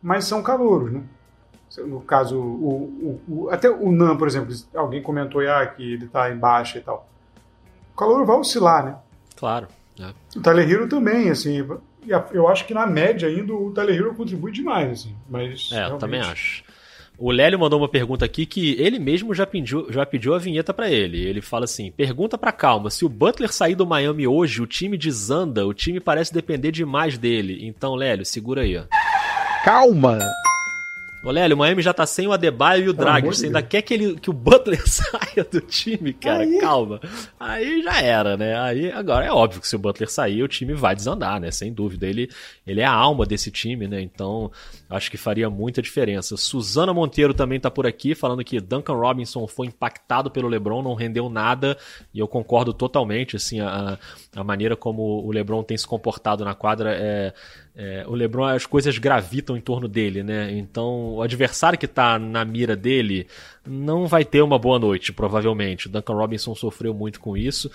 [0.03, 1.03] mas são calouros, né?
[1.79, 6.07] No caso, o, o, o, até o NAM, por exemplo, alguém comentou ah, que ele
[6.07, 7.07] está em baixa e tal.
[7.93, 8.97] O calouro vai oscilar, né?
[9.37, 9.69] Claro.
[10.01, 10.13] É.
[10.37, 11.67] O Tyler Hero também, assim,
[12.33, 15.69] eu acho que na média ainda o Tyler Hero contribui demais, assim, mas...
[15.73, 16.01] É, realmente...
[16.01, 16.65] também acho.
[17.21, 20.73] O Lélio mandou uma pergunta aqui que ele mesmo já pediu, já pediu a vinheta
[20.73, 21.21] para ele.
[21.21, 24.97] Ele fala assim: pergunta para calma, se o Butler sair do Miami hoje, o time
[24.97, 27.67] desanda, o time parece depender demais dele.
[27.67, 28.85] Então, Lélio, segura aí, ó.
[29.65, 30.21] Calma!
[31.25, 33.27] Ô, Lélio, o Miami já tá sem o Adebayo e o Draghi.
[33.27, 36.45] Você ainda quer que, ele, que o Butler saia do time, cara?
[36.45, 36.61] Aí...
[36.61, 37.01] Calma.
[37.41, 38.57] Aí já era, né?
[38.57, 41.51] Aí agora é óbvio que se o Butler sair, o time vai desandar, né?
[41.51, 42.07] Sem dúvida.
[42.07, 42.31] Ele,
[42.65, 44.01] ele é a alma desse time, né?
[44.01, 44.53] Então
[44.89, 46.37] acho que faria muita diferença.
[46.37, 50.95] Suzana Monteiro também tá por aqui, falando que Duncan Robinson foi impactado pelo LeBron, não
[50.95, 51.77] rendeu nada.
[52.13, 53.99] E eu concordo totalmente, assim, a,
[54.35, 57.35] a maneira como o LeBron tem se comportado na quadra é
[57.81, 60.51] é, o LeBron, as coisas gravitam em torno dele, né?
[60.51, 63.29] Então, o adversário que está na mira dele
[63.69, 65.87] não vai ter uma boa noite, provavelmente.
[65.87, 67.71] O Duncan Robinson sofreu muito com isso.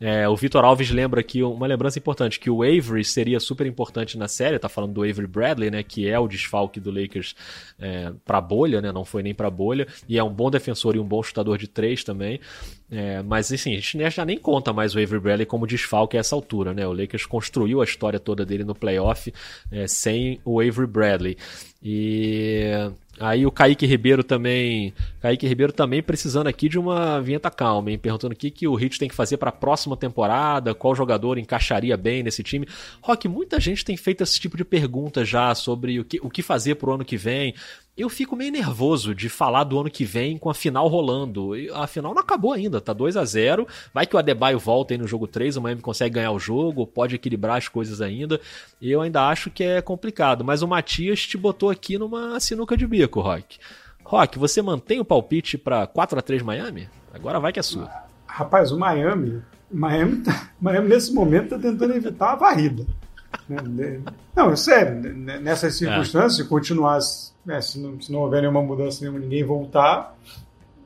[0.00, 4.16] É, o Vitor Alves lembra que uma lembrança importante que o Avery seria super importante
[4.16, 7.34] na série, tá falando do Avery Bradley, né, que é o desfalque do Lakers
[7.78, 11.00] é, para bolha, né, não foi nem para bolha, e é um bom defensor e
[11.00, 12.40] um bom chutador de três também.
[12.90, 16.20] É, mas assim, a gente já nem conta mais o Avery Bradley como desfalque a
[16.20, 16.86] essa altura, né?
[16.86, 19.32] O Lakers construiu a história toda dele no playoff
[19.70, 21.36] é, sem o Avery Bradley.
[21.82, 24.94] E Aí o Kaique Ribeiro também.
[25.20, 27.98] Kaique Ribeiro também precisando aqui de uma vinheta calma, hein?
[27.98, 31.36] Perguntando o que, que o Hit tem que fazer para a próxima temporada, qual jogador
[31.36, 32.68] encaixaria bem nesse time.
[33.02, 36.42] Rock, muita gente tem feito esse tipo de pergunta já sobre o que, o que
[36.42, 37.54] fazer pro ano que vem
[37.98, 41.50] eu fico meio nervoso de falar do ano que vem com a final rolando.
[41.74, 44.98] A final não acabou ainda, tá 2 a 0 Vai que o Adebayo volta aí
[44.98, 48.40] no jogo 3, o Miami consegue ganhar o jogo, pode equilibrar as coisas ainda.
[48.80, 52.86] Eu ainda acho que é complicado, mas o Matias te botou aqui numa sinuca de
[52.86, 53.58] bico, Rock.
[54.04, 56.88] Rock, você mantém o palpite para 4 a 3 Miami?
[57.12, 57.90] Agora vai que é sua.
[58.26, 62.86] Rapaz, o Miami, Miami, tá, Miami nesse momento tá tentando evitar a varrida.
[63.48, 64.00] Né,
[64.36, 65.86] não, sério, nessas é.
[65.86, 66.48] circunstâncias, é.
[66.48, 66.98] continuar
[67.44, 70.14] né, se, não, se não houver nenhuma mudança, nenhuma, ninguém voltar,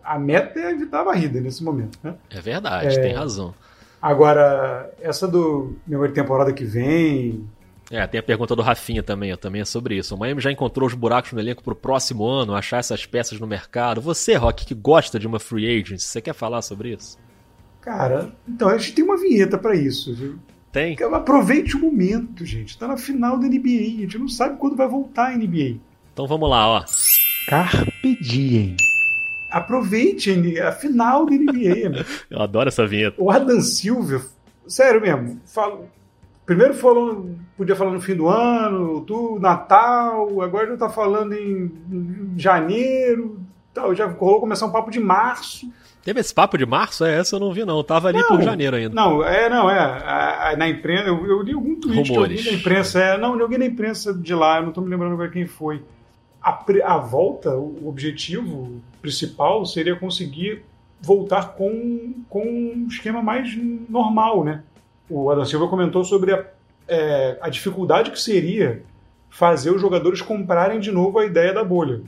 [0.03, 1.99] a meta é evitar a varrida nesse momento.
[2.03, 2.15] Né?
[2.31, 3.55] É verdade, é, tem razão.
[4.01, 7.47] Agora, essa do de temporada que vem.
[7.91, 10.15] É, tem a pergunta do Rafinha também, também é sobre isso.
[10.15, 13.39] O Miami já encontrou os buracos no elenco para o próximo ano, achar essas peças
[13.39, 14.01] no mercado.
[14.01, 17.19] Você, Rock, que gosta de uma free agent, você quer falar sobre isso?
[17.81, 20.39] Cara, então a gente tem uma vinheta para isso, viu?
[20.73, 20.97] Tem.
[21.13, 22.79] Aproveite o momento, gente.
[22.79, 23.99] Tá na final da NBA.
[23.99, 25.77] A gente não sabe quando vai voltar a NBA.
[26.13, 26.85] Então vamos lá, ó.
[27.47, 28.75] Carpe diem.
[29.51, 32.07] Aproveite a final da NBA.
[32.31, 33.21] Eu adoro essa vinheta.
[33.21, 34.25] O Adam Silva,
[34.67, 35.89] sério mesmo, falo,
[36.47, 41.71] primeiro falou, podia falar no fim do ano, do Natal, agora já tá falando em
[42.37, 43.39] janeiro.
[43.75, 43.95] tal.
[43.95, 45.71] Já rolou começar um papo de março.
[46.05, 47.05] Teve esse papo de março?
[47.05, 47.77] É, essa eu não vi, não.
[47.79, 48.95] Eu tava ali Não, por janeiro ainda.
[48.95, 49.79] Não, é, não, é.
[49.79, 52.39] A- a- na imprensa, eu, eu li algum tweet Rumores.
[52.41, 52.99] alguém da imprensa.
[53.01, 55.47] É, não, de alguém da imprensa de lá, eu não tô me lembrando agora quem
[55.47, 55.81] foi.
[56.43, 60.65] A, a volta, o objetivo principal seria conseguir
[61.01, 63.57] voltar com, com um esquema mais
[63.89, 64.63] normal, né?
[65.09, 66.45] O Adam Silva comentou sobre a,
[66.89, 68.83] é, a dificuldade que seria
[69.31, 72.01] fazer os jogadores comprarem de novo a ideia da bolha.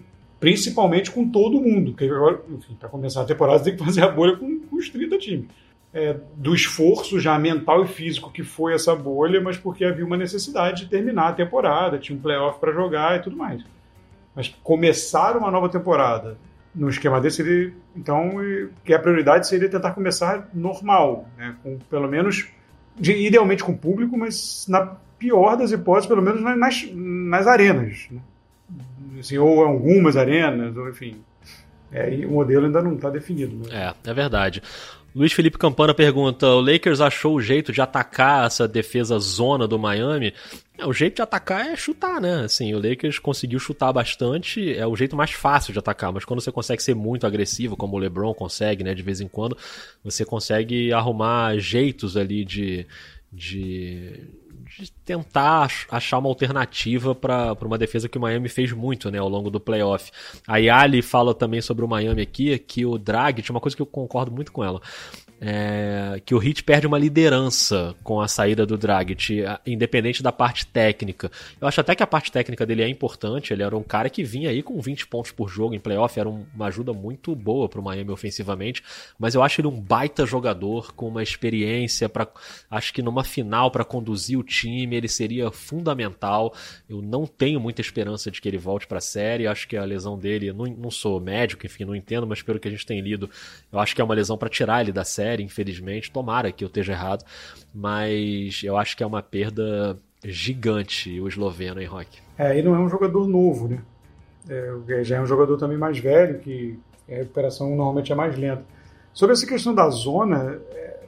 [0.44, 1.92] Principalmente com todo mundo.
[1.92, 4.76] Porque agora, enfim, para começar a temporada, você tem que fazer a bolha com, com
[4.76, 5.46] os 30 times.
[5.92, 10.16] É, do esforço já mental e físico que foi essa bolha, mas porque havia uma
[10.16, 13.64] necessidade de terminar a temporada, tinha um playoff para jogar e tudo mais.
[14.34, 16.36] Mas começar uma nova temporada
[16.74, 18.32] no esquema desse, ele, então,
[18.84, 21.54] que a prioridade seria tentar começar normal, né?
[21.62, 22.48] com pelo menos,
[22.98, 28.08] de- idealmente com público, mas na pior das hipóteses, pelo menos na- nas, nas arenas.
[28.10, 28.20] Né?
[29.18, 31.16] Assim, ou algumas arenas, ou enfim.
[31.92, 33.56] É, o modelo ainda não está definido.
[33.56, 33.94] Né?
[34.04, 34.62] É, é verdade.
[35.14, 39.78] Luiz Felipe Campana pergunta: o Lakers achou o jeito de atacar essa defesa zona do
[39.78, 40.34] Miami?
[40.76, 42.44] É, o jeito de atacar é chutar, né?
[42.44, 46.40] Assim, o Lakers conseguiu chutar bastante, é o jeito mais fácil de atacar, mas quando
[46.40, 49.56] você consegue ser muito agressivo, como o LeBron consegue, né, de vez em quando,
[50.02, 52.84] você consegue arrumar jeitos ali de.
[53.32, 54.42] de
[54.78, 59.18] de tentar ach- achar uma alternativa para uma defesa que o Miami fez muito né,
[59.18, 60.10] ao longo do playoff.
[60.46, 63.82] A Yali fala também sobre o Miami aqui, que o Drag, tinha uma coisa que
[63.82, 64.80] eu concordo muito com ela,
[65.46, 70.66] é, que o Heat perde uma liderança com a saída do Dragic, independente da parte
[70.66, 71.30] técnica.
[71.60, 74.24] Eu acho até que a parte técnica dele é importante, ele era um cara que
[74.24, 77.68] vinha aí com 20 pontos por jogo em playoff, era um- uma ajuda muito boa
[77.68, 78.82] para o Miami ofensivamente,
[79.18, 82.26] mas eu acho ele um baita jogador com uma experiência para
[82.70, 86.54] acho que numa final para conduzir o time, ele seria fundamental.
[86.88, 89.84] Eu não tenho muita esperança de que ele volte para a série, acho que a
[89.84, 93.00] lesão dele, não, não sou médico, enfim, não entendo, mas pelo que a gente tem
[93.00, 93.28] lido,
[93.70, 96.10] eu acho que é uma lesão para tirar ele da série, infelizmente.
[96.10, 97.24] Tomara que eu esteja errado,
[97.74, 102.18] mas eu acho que é uma perda gigante o esloveno, hein, Rock?
[102.38, 103.82] É, e não é um jogador novo, né?
[104.48, 108.64] É, já é um jogador também mais velho, que a recuperação normalmente é mais lenta.
[109.12, 111.00] Sobre essa questão da zona, é,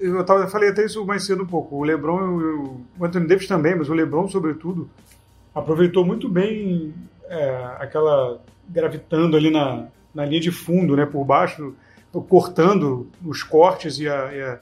[0.00, 1.76] eu, tava, eu falei até isso mais cedo um pouco.
[1.76, 4.88] O LeBron, o Anthony Davis também, mas o LeBron, sobretudo,
[5.54, 6.94] aproveitou muito bem
[7.28, 11.74] é, aquela gravitando ali na, na linha de fundo, né, por baixo,
[12.12, 14.58] cortando os cortes e a, e a,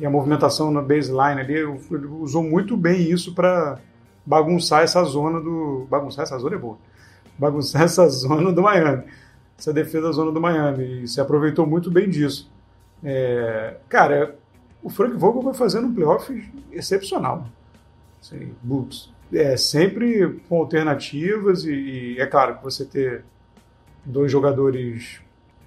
[0.00, 1.54] e a movimentação na baseline ali.
[1.54, 3.78] Ele usou muito bem isso para
[4.24, 5.86] bagunçar essa zona do.
[5.90, 6.78] Bagunçar essa zona é boa.
[7.38, 9.04] Bagunçar essa zona do Miami.
[9.58, 11.02] Essa defesa da zona do Miami.
[11.02, 12.50] E se aproveitou muito bem disso.
[13.02, 14.36] É, cara,
[14.82, 17.46] o Frank Vogel vai fazendo um playoff excepcional.
[18.20, 18.52] Assim.
[19.32, 23.24] É, sempre com alternativas e, e é claro que você ter
[24.04, 25.20] dois jogadores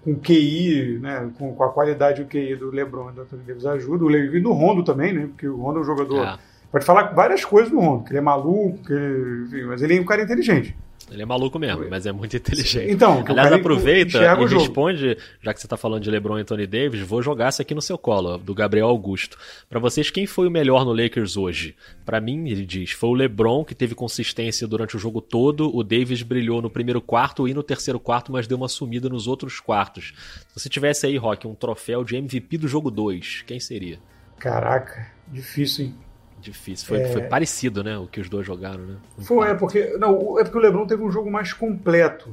[0.03, 3.65] com QI, né, com, com a qualidade do QI do LeBron e do Anthony Davis
[3.65, 6.37] ajuda, o Le- e do Rondo também, né, porque o Rondo é um jogador É.
[6.71, 9.97] Pode falar várias coisas do Rondo, que ele é maluco, que ele- enfim, mas ele
[9.97, 10.75] é um cara inteligente.
[11.11, 12.89] Ele é maluco mesmo, mas é muito inteligente.
[12.89, 16.65] Então, Aliás, cara aproveita e responde, já que você está falando de LeBron e Anthony
[16.65, 19.37] Davis, vou jogar essa aqui no seu colo, do Gabriel Augusto.
[19.69, 21.75] Para vocês, quem foi o melhor no Lakers hoje?
[22.05, 25.83] Para mim, ele diz, foi o LeBron que teve consistência durante o jogo todo, o
[25.83, 29.59] Davis brilhou no primeiro quarto e no terceiro quarto, mas deu uma sumida nos outros
[29.59, 30.13] quartos.
[30.47, 33.99] Se você tivesse aí, Rock, um troféu de MVP do jogo 2, quem seria?
[34.39, 35.95] Caraca, difícil, hein?
[36.41, 36.87] Difícil.
[36.87, 37.97] Foi, foi parecido, né?
[37.97, 38.95] O que os dois jogaram, né?
[39.19, 42.29] Foi, é porque, não, o- é porque o LeBron teve um jogo mais completo,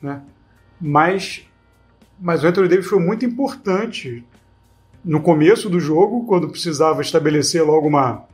[0.00, 0.20] né?
[0.80, 1.46] Mas,
[2.20, 4.22] mas o Anthony Davis foi muito importante
[5.04, 8.24] no começo do jogo, quando precisava estabelecer logo uma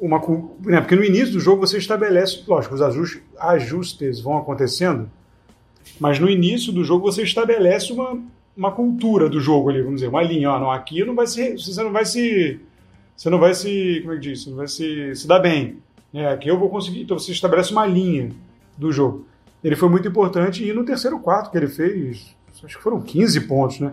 [0.00, 0.18] uma
[0.64, 0.80] né?
[0.80, 5.08] porque no início do jogo você estabelece, lógico, os ajustes, ajustes vão acontecendo,
[6.00, 8.18] mas no início do jogo você estabelece uma,
[8.56, 11.52] uma cultura do jogo ali, vamos dizer, uma linha, ó, não, aqui não vai se,
[11.56, 12.58] você não vai se
[13.16, 15.78] você não vai se, como é que diz, você não vai se, se dar bem,
[16.12, 16.28] né?
[16.32, 18.30] Aqui eu vou conseguir, então você estabelece uma linha
[18.76, 19.26] do jogo.
[19.62, 23.40] Ele foi muito importante e no terceiro quarto que ele fez, acho que foram 15
[23.42, 23.92] pontos, né?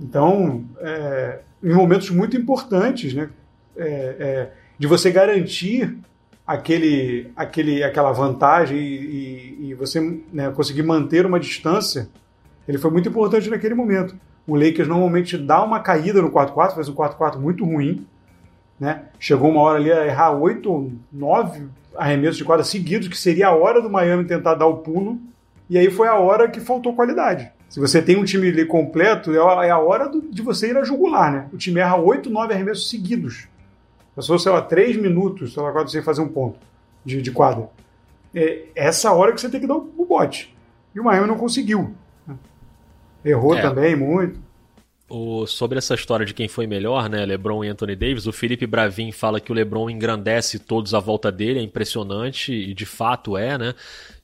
[0.00, 3.30] Então, é, em momentos muito importantes, né?
[3.76, 3.86] É,
[4.18, 5.96] é, de você garantir
[6.46, 10.00] aquele, aquele, aquela vantagem e, e- e você
[10.32, 12.08] né, conseguir manter uma distância,
[12.68, 14.14] ele foi muito importante naquele momento.
[14.46, 18.06] O Lakers normalmente dá uma caída no 4-4, faz um 4-4 muito ruim.
[18.78, 19.02] Né?
[19.20, 23.48] Chegou uma hora ali a errar 8 ou 9 arremessos de quadra seguidos, que seria
[23.48, 25.18] a hora do Miami tentar dar o pulo,
[25.70, 27.50] e aí foi a hora que faltou qualidade.
[27.68, 30.76] Se você tem um time ali completo, é a, é hora do- de você ir
[30.76, 31.48] a jugular, né?
[31.52, 33.48] O time erra 8, 9 arremessos seguidos.
[34.14, 36.58] Passou, sei lá, 3 minutos, sei lá, quando você fazer um ponto
[37.04, 37.68] de, de quadra.
[38.34, 40.54] É essa hora que você tem que dar o, o bote.
[40.94, 41.94] E o Miami não conseguiu.
[43.24, 43.62] Errou É.
[43.62, 44.38] também muito.
[45.06, 48.66] O- sobre essa história de quem foi melhor, né, LeBron e Anthony Davis, o Felipe
[48.66, 53.36] Bravin fala que o LeBron engrandece todos à volta dele, é impressionante e de fato
[53.36, 53.74] é, né?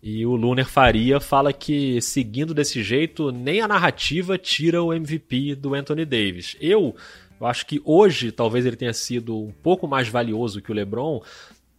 [0.03, 5.55] E o Luner Faria fala que seguindo desse jeito, nem a narrativa tira o MVP
[5.55, 6.57] do Anthony Davis.
[6.59, 6.97] Eu,
[7.38, 11.23] eu acho que hoje talvez ele tenha sido um pouco mais valioso que o LeBron,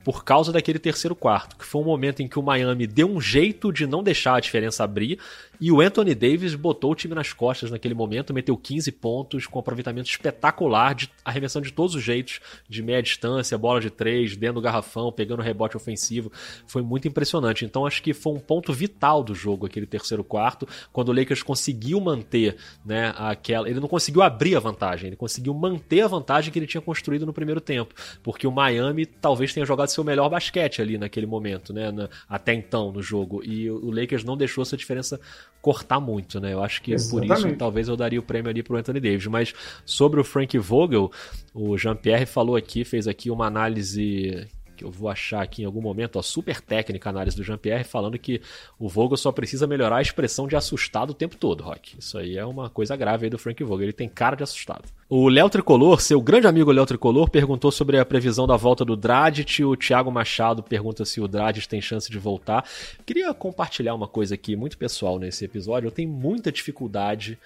[0.04, 3.22] por causa daquele terceiro quarto, que foi um momento em que o Miami deu um
[3.22, 5.20] jeito de não deixar a diferença abrir
[5.62, 9.60] e o Anthony Davis botou o time nas costas naquele momento, meteu 15 pontos com
[9.60, 14.36] um aproveitamento espetacular, de arremessando de todos os jeitos, de meia distância, bola de três,
[14.36, 16.32] dentro do garrafão, pegando rebote ofensivo.
[16.66, 17.64] Foi muito impressionante.
[17.64, 21.44] Então acho que foi um ponto vital do jogo aquele terceiro quarto, quando o Lakers
[21.44, 26.52] conseguiu manter, né, aquela, ele não conseguiu abrir a vantagem, ele conseguiu manter a vantagem
[26.52, 30.30] que ele tinha construído no primeiro tempo, porque o Miami talvez tenha jogado seu melhor
[30.30, 34.38] basquete ali naquele momento, né, na- até então no jogo, e o o Lakers não
[34.38, 35.20] deixou essa diferença
[35.62, 36.54] cortar muito, né?
[36.54, 37.58] Eu acho que por isso Exatamente.
[37.58, 39.54] talvez eu daria o prêmio ali pro Anthony Davis, mas
[39.86, 41.12] sobre o Frank Vogel,
[41.54, 44.48] o Jean-Pierre falou aqui, fez aqui uma análise
[44.82, 47.84] que eu vou achar aqui em algum momento, ó, super técnica a análise do Jean-Pierre,
[47.84, 48.42] falando que
[48.80, 51.96] o Vogel só precisa melhorar a expressão de assustado o tempo todo, Rock.
[52.00, 54.86] Isso aí é uma coisa grave aí do Frank Vogel, ele tem cara de assustado.
[55.08, 58.96] O Léo Tricolor, seu grande amigo Léo Tricolor, perguntou sobre a previsão da volta do
[58.96, 62.66] Dragic, o Thiago Machado pergunta se o Dragic tem chance de voltar.
[63.06, 67.38] Queria compartilhar uma coisa aqui muito pessoal nesse episódio, eu tenho muita dificuldade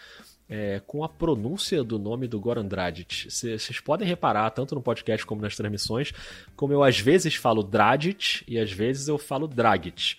[0.49, 3.29] é, com a pronúncia do nome do Goran Dragic.
[3.29, 6.13] Vocês podem reparar, tanto no podcast como nas transmissões,
[6.55, 10.17] como eu às vezes falo Dragic e às vezes eu falo Dragic.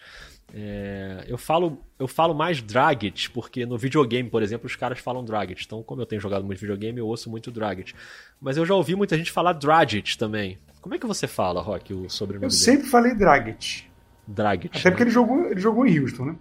[0.54, 5.24] É, eu, falo, eu falo mais Dragic, porque no videogame, por exemplo, os caras falam
[5.24, 5.62] Dragic.
[5.64, 7.92] Então, como eu tenho jogado muito videogame, eu ouço muito Dragic.
[8.40, 10.58] Mas eu já ouvi muita gente falar Dragic também.
[10.80, 12.60] Como é que você fala, Rock, o sobrenome Eu dele?
[12.60, 13.84] sempre falei Dragic.
[14.26, 14.78] Dragic.
[14.78, 14.90] Até né?
[14.90, 16.36] porque ele jogou, ele jogou em Houston, né?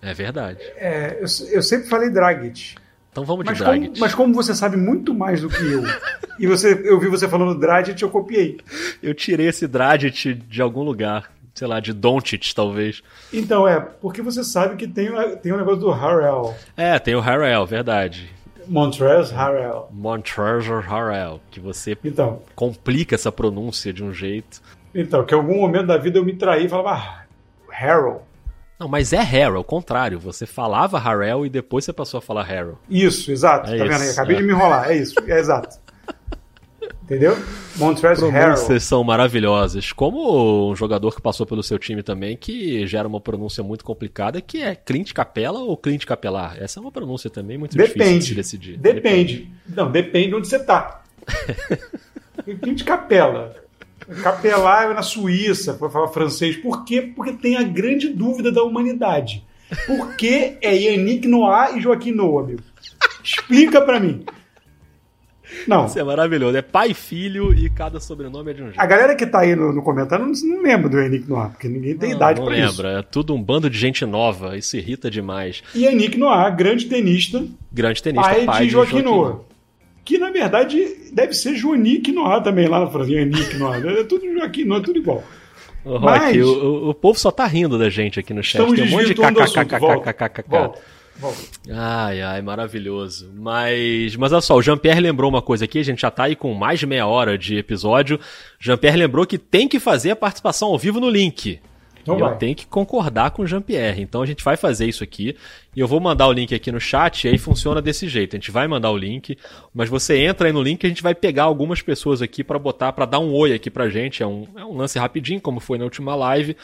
[0.00, 0.60] É verdade.
[0.76, 2.76] É, eu, eu sempre falei Dragic.
[3.18, 3.86] Então vamos de Mas Dragic.
[3.88, 5.82] como, mas como você sabe muito mais do que eu,
[6.38, 8.58] e você, eu vi você falando Dragic, eu copiei.
[9.02, 11.32] Eu tirei esse Dragic de algum lugar.
[11.54, 13.02] Sei lá, de Doncic, talvez.
[13.32, 15.10] Então, é, porque você sabe que tem,
[15.42, 16.54] tem o negócio do Harrell.
[16.76, 18.30] É, tem o Harrell, verdade.
[18.68, 19.88] Montrezl Harrell.
[19.90, 24.62] Montrezl Harrell, que você Então, complica essa pronúncia de um jeito.
[24.94, 27.22] então, que em algum momento da vida eu me traí e falava ah,
[27.68, 28.22] Harrell.
[28.78, 30.18] Não, mas é Harrell, ao contrário.
[30.20, 32.78] Você falava Harrell e depois você passou a falar Harrell.
[32.88, 33.70] Isso, exato.
[33.70, 34.02] É tá vendo aí?
[34.02, 34.38] isso, Acabei é.
[34.38, 34.90] de me enrolar.
[34.90, 35.78] É isso, é exato.
[37.02, 37.36] Entendeu?
[37.76, 38.78] Montrezl Harrell.
[38.78, 39.92] São maravilhosas.
[39.92, 44.40] Como um jogador que passou pelo seu time também, que gera uma pronúncia muito complicada,
[44.40, 46.56] que é Clint Capela ou Clint Capelar.
[46.60, 48.24] Essa é uma pronúncia também muito difícil de Depende.
[48.26, 48.76] se decidir.
[48.76, 49.52] Depende.
[49.66, 51.02] Não, depende de onde você tá.
[52.46, 53.54] De capela?
[54.22, 56.56] Capelar na Suíça, para falar francês.
[56.56, 57.02] Por quê?
[57.14, 59.44] Porque tem a grande dúvida da humanidade.
[59.86, 62.62] Por que é Yannick Noah e Joaquim Noah, amigo?
[63.22, 64.24] Explica pra mim.
[65.66, 65.86] Não.
[65.86, 66.56] Isso é maravilhoso.
[66.56, 68.80] É pai filho e cada sobrenome é de um jeito.
[68.80, 71.68] A galera que tá aí no, no comentário não, não lembra do Yannick Noah, porque
[71.68, 72.82] ninguém tem Não, idade não pra isso.
[72.82, 72.98] lembra.
[72.98, 74.56] É tudo um bando de gente nova.
[74.56, 75.62] Isso irrita demais.
[75.74, 79.40] E Yannick Noah, grande tenista, Grande tenista, pai, pai, de Joaquim Noah
[80.08, 83.10] que na verdade deve ser Joaquim Quinoa também lá na França.
[83.10, 83.76] Joaquim Quinoa.
[83.76, 85.22] É tudo Joaquim Quinoa, é tudo igual.
[85.84, 88.64] Mas, o, o, povo só tá rindo da gente aqui no chat.
[88.74, 90.80] Tem um monte de kkkkkk.
[91.70, 93.30] Ai, ai, maravilhoso.
[93.34, 96.34] Mas, mas olha só, o Jean-Pierre lembrou uma coisa aqui, a gente já tá aí
[96.34, 98.18] com mais de meia hora de episódio.
[98.58, 101.60] Jean-Pierre lembrou que tem que fazer a participação ao vivo no link.
[102.08, 102.32] Então e vai.
[102.32, 104.02] eu tenho que concordar com o Jean-Pierre.
[104.02, 105.36] Então a gente vai fazer isso aqui.
[105.76, 107.24] E eu vou mandar o link aqui no chat.
[107.24, 108.34] E aí funciona desse jeito.
[108.34, 109.36] A gente vai mandar o link.
[109.74, 110.84] Mas você entra aí no link.
[110.84, 113.88] A gente vai pegar algumas pessoas aqui pra botar, pra dar um oi aqui pra
[113.88, 114.22] gente.
[114.22, 116.56] É um, é um lance rapidinho, como foi na última live.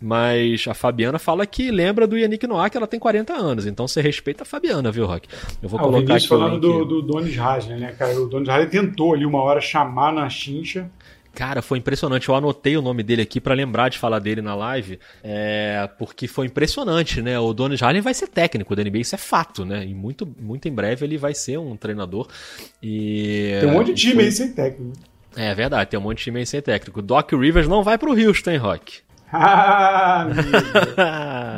[0.00, 3.66] Mas a Fabiana fala que lembra do Yannick Noah, que ela tem 40 anos.
[3.66, 5.28] Então você respeita a Fabiana, viu, Rock?
[5.60, 6.60] Eu vou Ah, o colocar aqui o falando link.
[6.60, 8.14] do, do Donis Haslem, né, cara?
[8.20, 10.88] O Donis Haslem tentou ali uma hora chamar na chincha.
[11.34, 12.28] Cara, foi impressionante.
[12.28, 16.26] Eu anotei o nome dele aqui pra lembrar de falar dele na live, é, porque
[16.26, 17.38] foi impressionante, né?
[17.38, 19.84] O Donis Harlem vai ser técnico da NBA, isso é fato, né?
[19.86, 22.26] E muito, muito em breve ele vai ser um treinador.
[22.82, 24.92] E Tem um monte de time foi- aí sem técnico.
[25.36, 27.00] É verdade, tem um monte de time aí sem técnico.
[27.00, 29.00] Doc Rivers não vai pro Houston, hein, Rock?
[29.30, 30.26] Ah.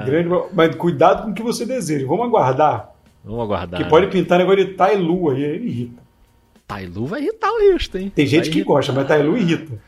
[0.04, 2.06] Grande, mas cuidado com o que você deseja.
[2.06, 2.92] Vamos aguardar.
[3.24, 3.82] Vamos aguardar.
[3.82, 6.02] Que pode pintar negócio de Tailu aí, ele irrita.
[6.70, 8.12] Tailu vai irritar o Houston, hein?
[8.14, 8.72] Tem gente Vai que irritar.
[8.74, 9.82] gosta, mas Tailu irrita.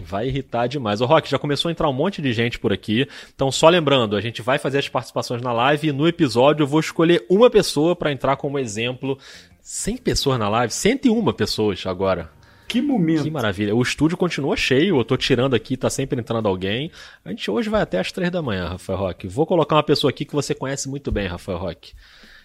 [0.00, 1.00] Vai irritar demais.
[1.00, 3.08] O Rock, já começou a entrar um monte de gente por aqui.
[3.34, 6.66] Então, só lembrando, a gente vai fazer as participações na live e no episódio eu
[6.68, 9.18] vou escolher uma pessoa para entrar como exemplo.
[9.60, 12.30] 100 pessoas na live, 101 pessoas agora.
[12.68, 13.24] Que momento.
[13.24, 13.74] Que maravilha.
[13.74, 16.92] O estúdio continua cheio, eu tô tirando aqui, tá sempre entrando alguém.
[17.24, 19.26] A gente hoje vai até às 3 da manhã, Rafael Roque.
[19.26, 21.94] Vou colocar uma pessoa aqui que você conhece muito bem, Rafael Roque.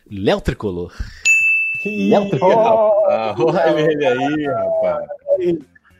[0.10, 0.92] Léo Tricolor.
[1.90, 2.94] Léo Tricolor.
[3.38, 5.06] Oh, olha ele aí, rapaz.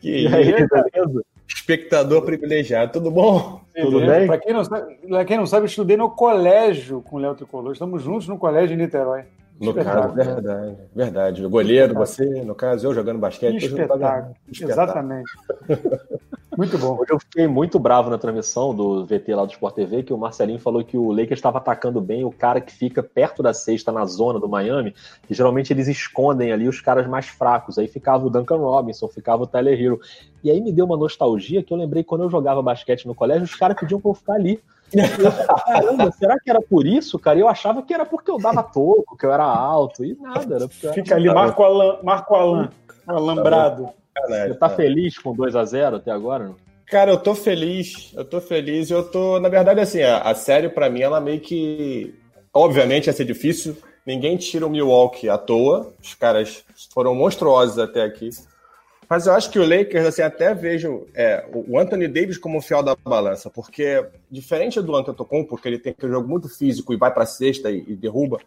[0.02, 1.24] Que e beleza?
[1.48, 3.62] Espectador privilegiado, tudo bom?
[3.76, 4.28] Tudo bem?
[4.28, 7.74] Para quem, não sabe, quem não sabe, eu estudei no colégio com o Léo Tricolor.
[7.74, 9.24] Estamos juntos no colégio em Niterói.
[9.64, 11.46] No caso, verdade, verdade.
[11.46, 13.66] O goleiro, você, no caso, eu jogando basquete.
[13.66, 14.36] Espetáculo.
[14.52, 15.32] Exatamente.
[16.56, 17.00] Muito bom.
[17.00, 20.18] Hoje eu fiquei muito bravo na transmissão do VT lá do Sport TV, que o
[20.18, 23.92] Marcelinho falou que o Lakers estava atacando bem o cara que fica perto da cesta
[23.92, 24.94] na zona do Miami,
[25.28, 27.80] que geralmente eles escondem ali os caras mais fracos.
[27.80, 30.00] Aí ficava o Duncan Robinson, ficava o Tyler Hero.
[30.44, 33.46] E aí me deu uma nostalgia que eu lembrei quando eu jogava basquete no colégio,
[33.46, 34.62] os caras pediam pra eu ficar ali.
[35.66, 37.40] Caramba, será que era por isso, cara?
[37.40, 40.56] Eu achava que era porque eu dava toco, que eu era alto, e nada.
[40.56, 42.70] Era Fica ali, Marco Alan, Marco Alan,
[43.08, 43.90] alambrado.
[44.28, 46.46] Você tá feliz com 2 a 0 até agora?
[46.46, 46.56] Não?
[46.86, 50.70] Cara, eu tô feliz, eu tô feliz, eu tô, na verdade, assim, a, a série
[50.70, 52.14] para mim, ela meio que,
[52.54, 53.76] obviamente ia ser difícil,
[54.06, 56.64] ninguém tira o Milwaukee à toa, os caras
[56.94, 58.30] foram monstruosos até aqui,
[59.14, 62.62] mas eu acho que o Lakers, assim, até vejo é, o Anthony Davis como o
[62.62, 66.98] fiel da balança, porque diferente do Antetokounmpo, que ele tem aquele jogo muito físico e
[66.98, 68.40] vai para cesta e, e derruba,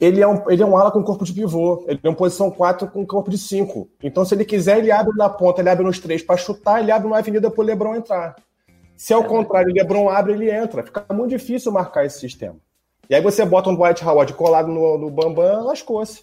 [0.00, 1.84] ele é um, ele é um ala com corpo de pivô.
[1.86, 3.86] Ele é uma posição 4 com corpo de 5.
[4.02, 6.90] Então, se ele quiser, ele abre na ponta, ele abre nos três para chutar, ele
[6.90, 8.36] abre uma avenida para o Lebron entrar.
[8.96, 10.82] Se ao é, contrário, o Lebron abre, ele entra.
[10.82, 12.56] Fica muito difícil marcar esse sistema.
[13.10, 16.22] E aí você bota um Dwight Howard colado no, no Bambam, lascou-se.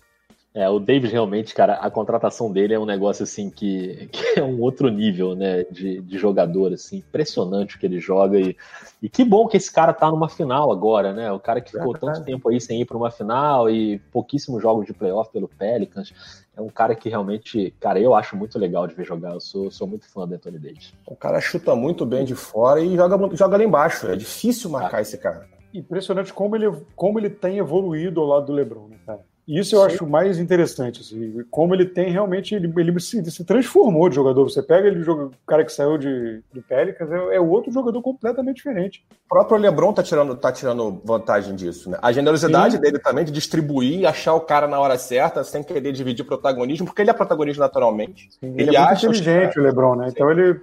[0.54, 4.44] É, o Davis realmente, cara, a contratação dele é um negócio assim que, que é
[4.44, 8.58] um outro nível, né, de, de jogador, assim, impressionante o que ele joga e,
[9.02, 11.98] e que bom que esse cara tá numa final agora, né, o cara que ficou
[11.98, 16.14] tanto tempo aí sem ir para uma final e pouquíssimos jogos de playoff pelo Pelicans,
[16.56, 19.72] é um cara que realmente, cara, eu acho muito legal de ver jogar, eu sou,
[19.72, 20.94] sou muito fã do Anthony Davis.
[21.08, 24.98] O cara chuta muito bem de fora e joga, joga lá embaixo, é difícil marcar
[24.98, 25.02] ah.
[25.02, 25.48] esse cara.
[25.74, 29.31] Impressionante como ele, como ele tem evoluído ao lado do LeBron, né, cara?
[29.48, 29.86] Isso eu Sim.
[29.88, 34.44] acho mais interessante, assim, como ele tem realmente, ele, ele se, se, transformou de jogador.
[34.50, 38.58] Você pega ele, o cara que saiu de, do Pelicans, é, é outro jogador completamente
[38.58, 39.04] diferente.
[39.26, 41.98] O próprio LeBron tá tirando, tá tirando vantagem disso, né?
[42.02, 42.82] A generosidade Sim.
[42.82, 47.02] dele também de distribuir, achar o cara na hora certa, sem querer dividir protagonismo, porque
[47.02, 48.30] ele é protagonista naturalmente.
[48.40, 50.08] Sim, ele, ele, é acha inteligente, o LeBron, né?
[50.10, 50.62] Então ele,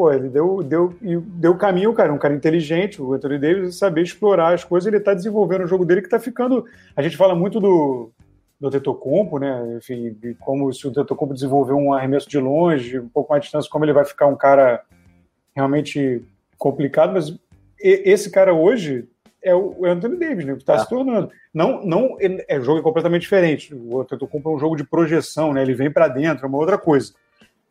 [0.00, 4.54] pô, ele deu, deu, deu caminho, cara, um cara inteligente, o Anthony Davis, saber explorar
[4.54, 6.64] as coisas, ele está desenvolvendo o jogo dele que está ficando.
[6.96, 8.10] A gente fala muito do,
[8.58, 9.76] do Tetocompo, né?
[9.76, 13.48] Enfim, de como se o Tetocompo desenvolver um arremesso de longe, um pouco mais de
[13.48, 14.82] distância, como ele vai ficar um cara
[15.54, 16.24] realmente
[16.56, 17.38] complicado, mas
[17.78, 19.06] esse cara hoje
[19.42, 20.54] é o Anthony Davis, né?
[20.54, 20.78] Que está é.
[20.78, 21.30] se tornando.
[21.52, 22.16] Não, não,
[22.48, 23.74] é, o jogo é completamente diferente.
[23.74, 25.60] O Tetocompo é um jogo de projeção, né?
[25.60, 27.12] Ele vem para dentro, é uma outra coisa.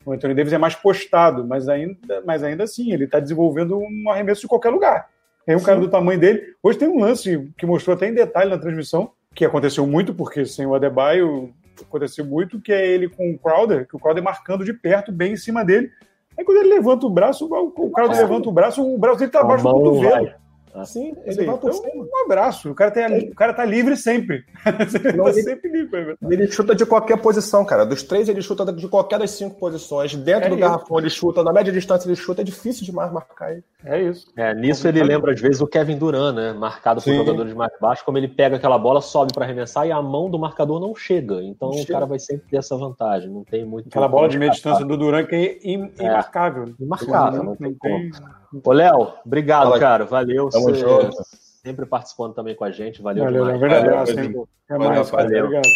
[0.06, 4.10] O Anthony Davis é mais postado, mas ainda, mas ainda assim, ele está desenvolvendo um
[4.10, 5.10] arremesso de qualquer lugar.
[5.46, 5.66] Tem um Sim.
[5.66, 6.56] cara do tamanho dele.
[6.62, 10.46] Hoje tem um lance que mostrou até em detalhe na transmissão, que aconteceu muito, porque
[10.46, 14.66] sem o Adebayo aconteceu muito, que é ele com o Crowder, que o Crowder marcando
[14.66, 15.92] de perto, bem em cima dele.
[16.38, 19.42] Aí quando ele levanta o braço, o Crowder levanta o braço, o braço dele tá
[19.42, 20.32] abaixo do cotovelo.
[20.74, 22.70] Assim, ele vai por então, Um abraço.
[22.72, 24.46] O cara, tem, o cara tá livre sempre.
[25.16, 26.16] Não, tá ele, sempre livre.
[26.30, 27.86] Ele chuta de qualquer posição, cara.
[27.86, 30.16] Dos três, ele chuta de qualquer das cinco posições.
[30.16, 30.62] Dentro é do isso.
[30.62, 31.44] garrafão, ele chuta.
[31.44, 32.42] Na média distância, ele chuta.
[32.42, 33.64] É difícil demais marcar ele.
[33.84, 34.28] É isso.
[34.38, 36.54] É, nisso ele lembra, às vezes, o Kevin Durant, né?
[36.54, 37.18] Marcado por Sim.
[37.18, 38.06] jogadores mais baixos.
[38.06, 41.42] Como ele pega aquela bola, sobe para arremessar e a mão do marcador não chega.
[41.42, 41.94] Então não o chega.
[41.94, 43.30] cara vai sempre ter essa vantagem.
[43.30, 43.88] Não tem muito.
[43.88, 46.06] Aquela bola de meia distância do Durant que é, im é.
[46.06, 46.74] imarcável.
[46.80, 48.39] Imarcável, não, não, tem, tem como.
[48.64, 50.06] Ô, Léo, obrigado, Fala, cara.
[50.06, 50.50] Valeu.
[50.50, 51.18] Tamo você junto.
[51.64, 53.02] sempre participando também com a gente.
[53.02, 53.60] Valeu, valeu demais.
[53.60, 55.46] Verdade, valeu, valeu, valeu, mais, valeu.
[55.46, 55.70] Obrigado.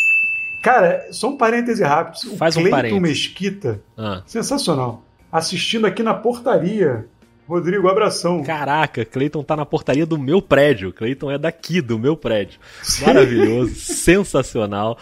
[0.63, 2.37] Cara, só um parêntese rápido.
[2.37, 4.23] Faz o um Cleiton Mesquita, ah.
[4.25, 5.03] sensacional.
[5.29, 7.07] Assistindo aqui na portaria
[7.47, 8.43] Rodrigo, abração.
[8.43, 10.93] Caraca, Cleiton tá na portaria do meu prédio.
[10.93, 12.59] Cleiton é daqui, do meu prédio.
[13.05, 14.97] Maravilhoso, sensacional.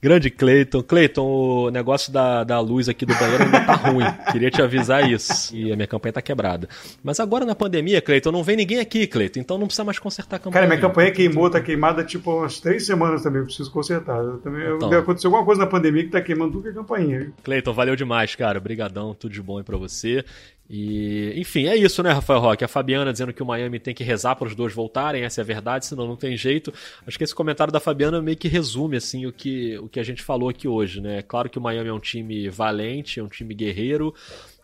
[0.00, 0.82] Grande Cleiton.
[0.82, 4.04] Cleiton, o negócio da, da luz aqui do banheiro ainda tá ruim.
[4.30, 5.56] Queria te avisar isso.
[5.56, 6.68] E a minha campanha tá quebrada.
[7.02, 9.40] Mas agora na pandemia, Cleiton, não vem ninguém aqui, Cleiton.
[9.40, 10.66] Então não precisa mais consertar a campanha.
[10.66, 13.40] Cara, minha campanha queimou, tá queimada tipo umas três semanas também.
[13.40, 14.18] Eu preciso consertar.
[14.18, 14.92] Eu também, então.
[14.92, 17.32] Aconteceu alguma coisa na pandemia que tá queimando tudo que é campainha.
[17.42, 18.58] Cleiton, valeu demais, cara.
[18.58, 20.24] Obrigadão, tudo de bom aí pra você.
[20.68, 22.64] E, enfim, é isso, né, Rafael Roque?
[22.64, 25.42] A Fabiana dizendo que o Miami tem que rezar para os dois voltarem, essa é
[25.42, 26.72] a verdade, senão não tem jeito.
[27.06, 30.02] Acho que esse comentário da Fabiana meio que resume assim o que, o que a
[30.02, 31.22] gente falou aqui hoje, né?
[31.22, 34.12] Claro que o Miami é um time valente, é um time guerreiro,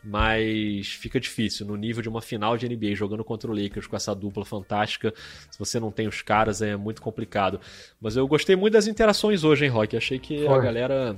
[0.03, 3.95] mas fica difícil no nível de uma final de NBA jogando contra o Lakers com
[3.95, 5.15] essa dupla fantástica.
[5.51, 7.61] Se você não tem os caras, é muito complicado.
[8.01, 9.97] Mas eu gostei muito das interações hoje, hein, Rock?
[9.97, 10.49] Achei que Foi.
[10.49, 11.17] a galera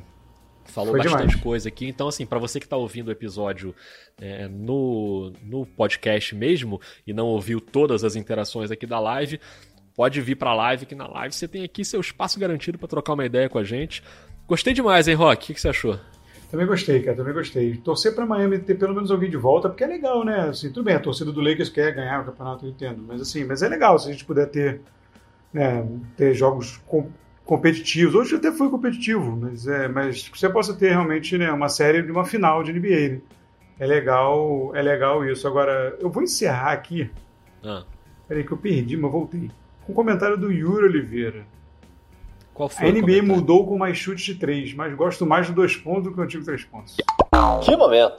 [0.64, 1.42] falou Foi bastante demais.
[1.42, 1.86] coisa aqui.
[1.86, 3.74] Então, assim, para você que está ouvindo o episódio
[4.20, 9.40] é, no, no podcast mesmo e não ouviu todas as interações aqui da live,
[9.94, 13.14] pode vir pra live, que na live você tem aqui seu espaço garantido para trocar
[13.14, 14.02] uma ideia com a gente.
[14.46, 15.44] Gostei demais, hein, Rock?
[15.44, 15.98] O que, que você achou?
[16.50, 17.76] Também gostei, cara, também gostei.
[17.78, 20.50] Torcer para Miami ter pelo menos alguém de volta, porque é legal, né?
[20.50, 23.02] Assim, tudo bem, a torcida do Lakers quer ganhar o campeonato, eu entendo.
[23.02, 24.80] Mas assim, mas é legal se a gente puder ter,
[25.52, 25.84] né,
[26.16, 27.10] ter jogos com,
[27.44, 28.14] competitivos.
[28.14, 32.10] Hoje até foi competitivo, mas, é, mas você possa ter realmente né, uma série de
[32.10, 33.14] uma final de NBA.
[33.14, 33.20] Né?
[33.78, 35.46] É legal, é legal isso.
[35.46, 37.10] Agora, eu vou encerrar aqui.
[37.62, 37.84] Ah.
[38.26, 39.50] Peraí que eu perdi, mas voltei.
[39.84, 41.44] Com o comentário do Yuri Oliveira.
[42.54, 45.76] Qual foi a NBA mudou com mais chutes de três, mas gosto mais de dois
[45.76, 46.96] pontos do que o antigo três pontos.
[47.64, 48.16] Que momento!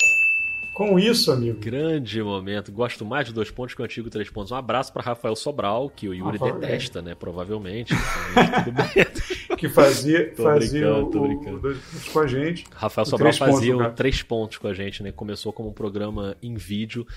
[0.75, 1.57] Com isso, amigo.
[1.57, 2.69] Grande momento.
[2.69, 4.51] Gosto mais de dois pontos que o antigo três pontos.
[4.51, 7.15] Um abraço para Rafael Sobral, que o Yuri Rafael, detesta, né?
[7.15, 7.93] Provavelmente.
[9.57, 11.57] que fazia, fazia brincando, o, tô brincando.
[11.57, 12.65] o dois pontos com a gente.
[12.75, 15.13] Rafael Sobral fazia pontos, o três pontos com a gente, né?
[15.13, 17.07] Começou como um programa em vídeo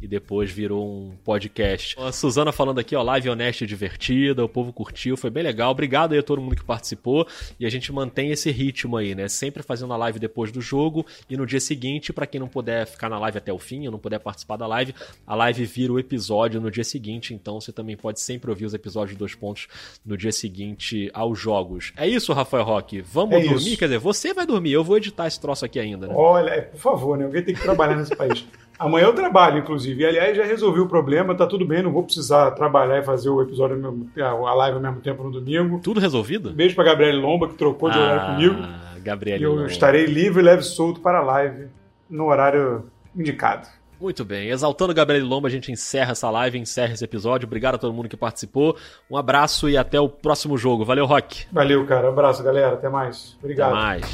[0.00, 1.96] e depois virou um podcast.
[1.98, 5.70] A Suzana falando aqui, ó, live honesta e divertida, o povo curtiu, foi bem legal.
[5.70, 7.26] Obrigado aí a todo mundo que participou
[7.58, 9.28] e a gente mantém esse ritmo aí, né?
[9.28, 12.86] Sempre fazendo a live depois do jogo e no dia seguinte, para quem não puder
[12.86, 14.94] ficar na live até o fim, ou não puder participar da live,
[15.26, 18.74] a live vira o episódio no dia seguinte, então você também pode sempre ouvir os
[18.74, 19.68] episódios dos pontos
[20.04, 21.92] no dia seguinte aos jogos.
[21.96, 23.00] É isso, Rafael Roque.
[23.00, 23.56] Vamos é dormir?
[23.56, 23.78] Isso.
[23.78, 26.14] Quer dizer, você vai dormir, eu vou editar esse troço aqui ainda, né?
[26.16, 27.24] Olha, por favor, né?
[27.24, 28.46] Alguém tem que trabalhar nesse país.
[28.78, 30.02] Amanhã eu trabalho, inclusive.
[30.02, 33.30] E, aliás, já resolvi o problema, tá tudo bem, não vou precisar trabalhar e fazer
[33.30, 33.76] o episódio,
[34.16, 35.80] a live ao mesmo tempo no domingo.
[35.80, 36.52] Tudo resolvido?
[36.52, 38.68] Beijo pra Gabriele Lomba, que trocou de ah, horário comigo.
[39.02, 39.66] Gabriele e eu Lomba.
[39.66, 41.68] estarei livre e leve solto para a live
[42.10, 42.84] no horário
[43.16, 43.68] indicado.
[44.00, 44.50] Muito bem.
[44.50, 47.46] Exaltando Gabriel Lomba, a gente encerra essa live, encerra esse episódio.
[47.46, 48.76] Obrigado a todo mundo que participou.
[49.10, 50.84] Um abraço e até o próximo jogo.
[50.84, 51.46] Valeu, Rock.
[51.50, 52.06] Valeu, cara.
[52.08, 52.74] Um abraço, galera.
[52.74, 53.36] Até mais.
[53.40, 53.74] Obrigado.
[53.74, 54.06] Até mais.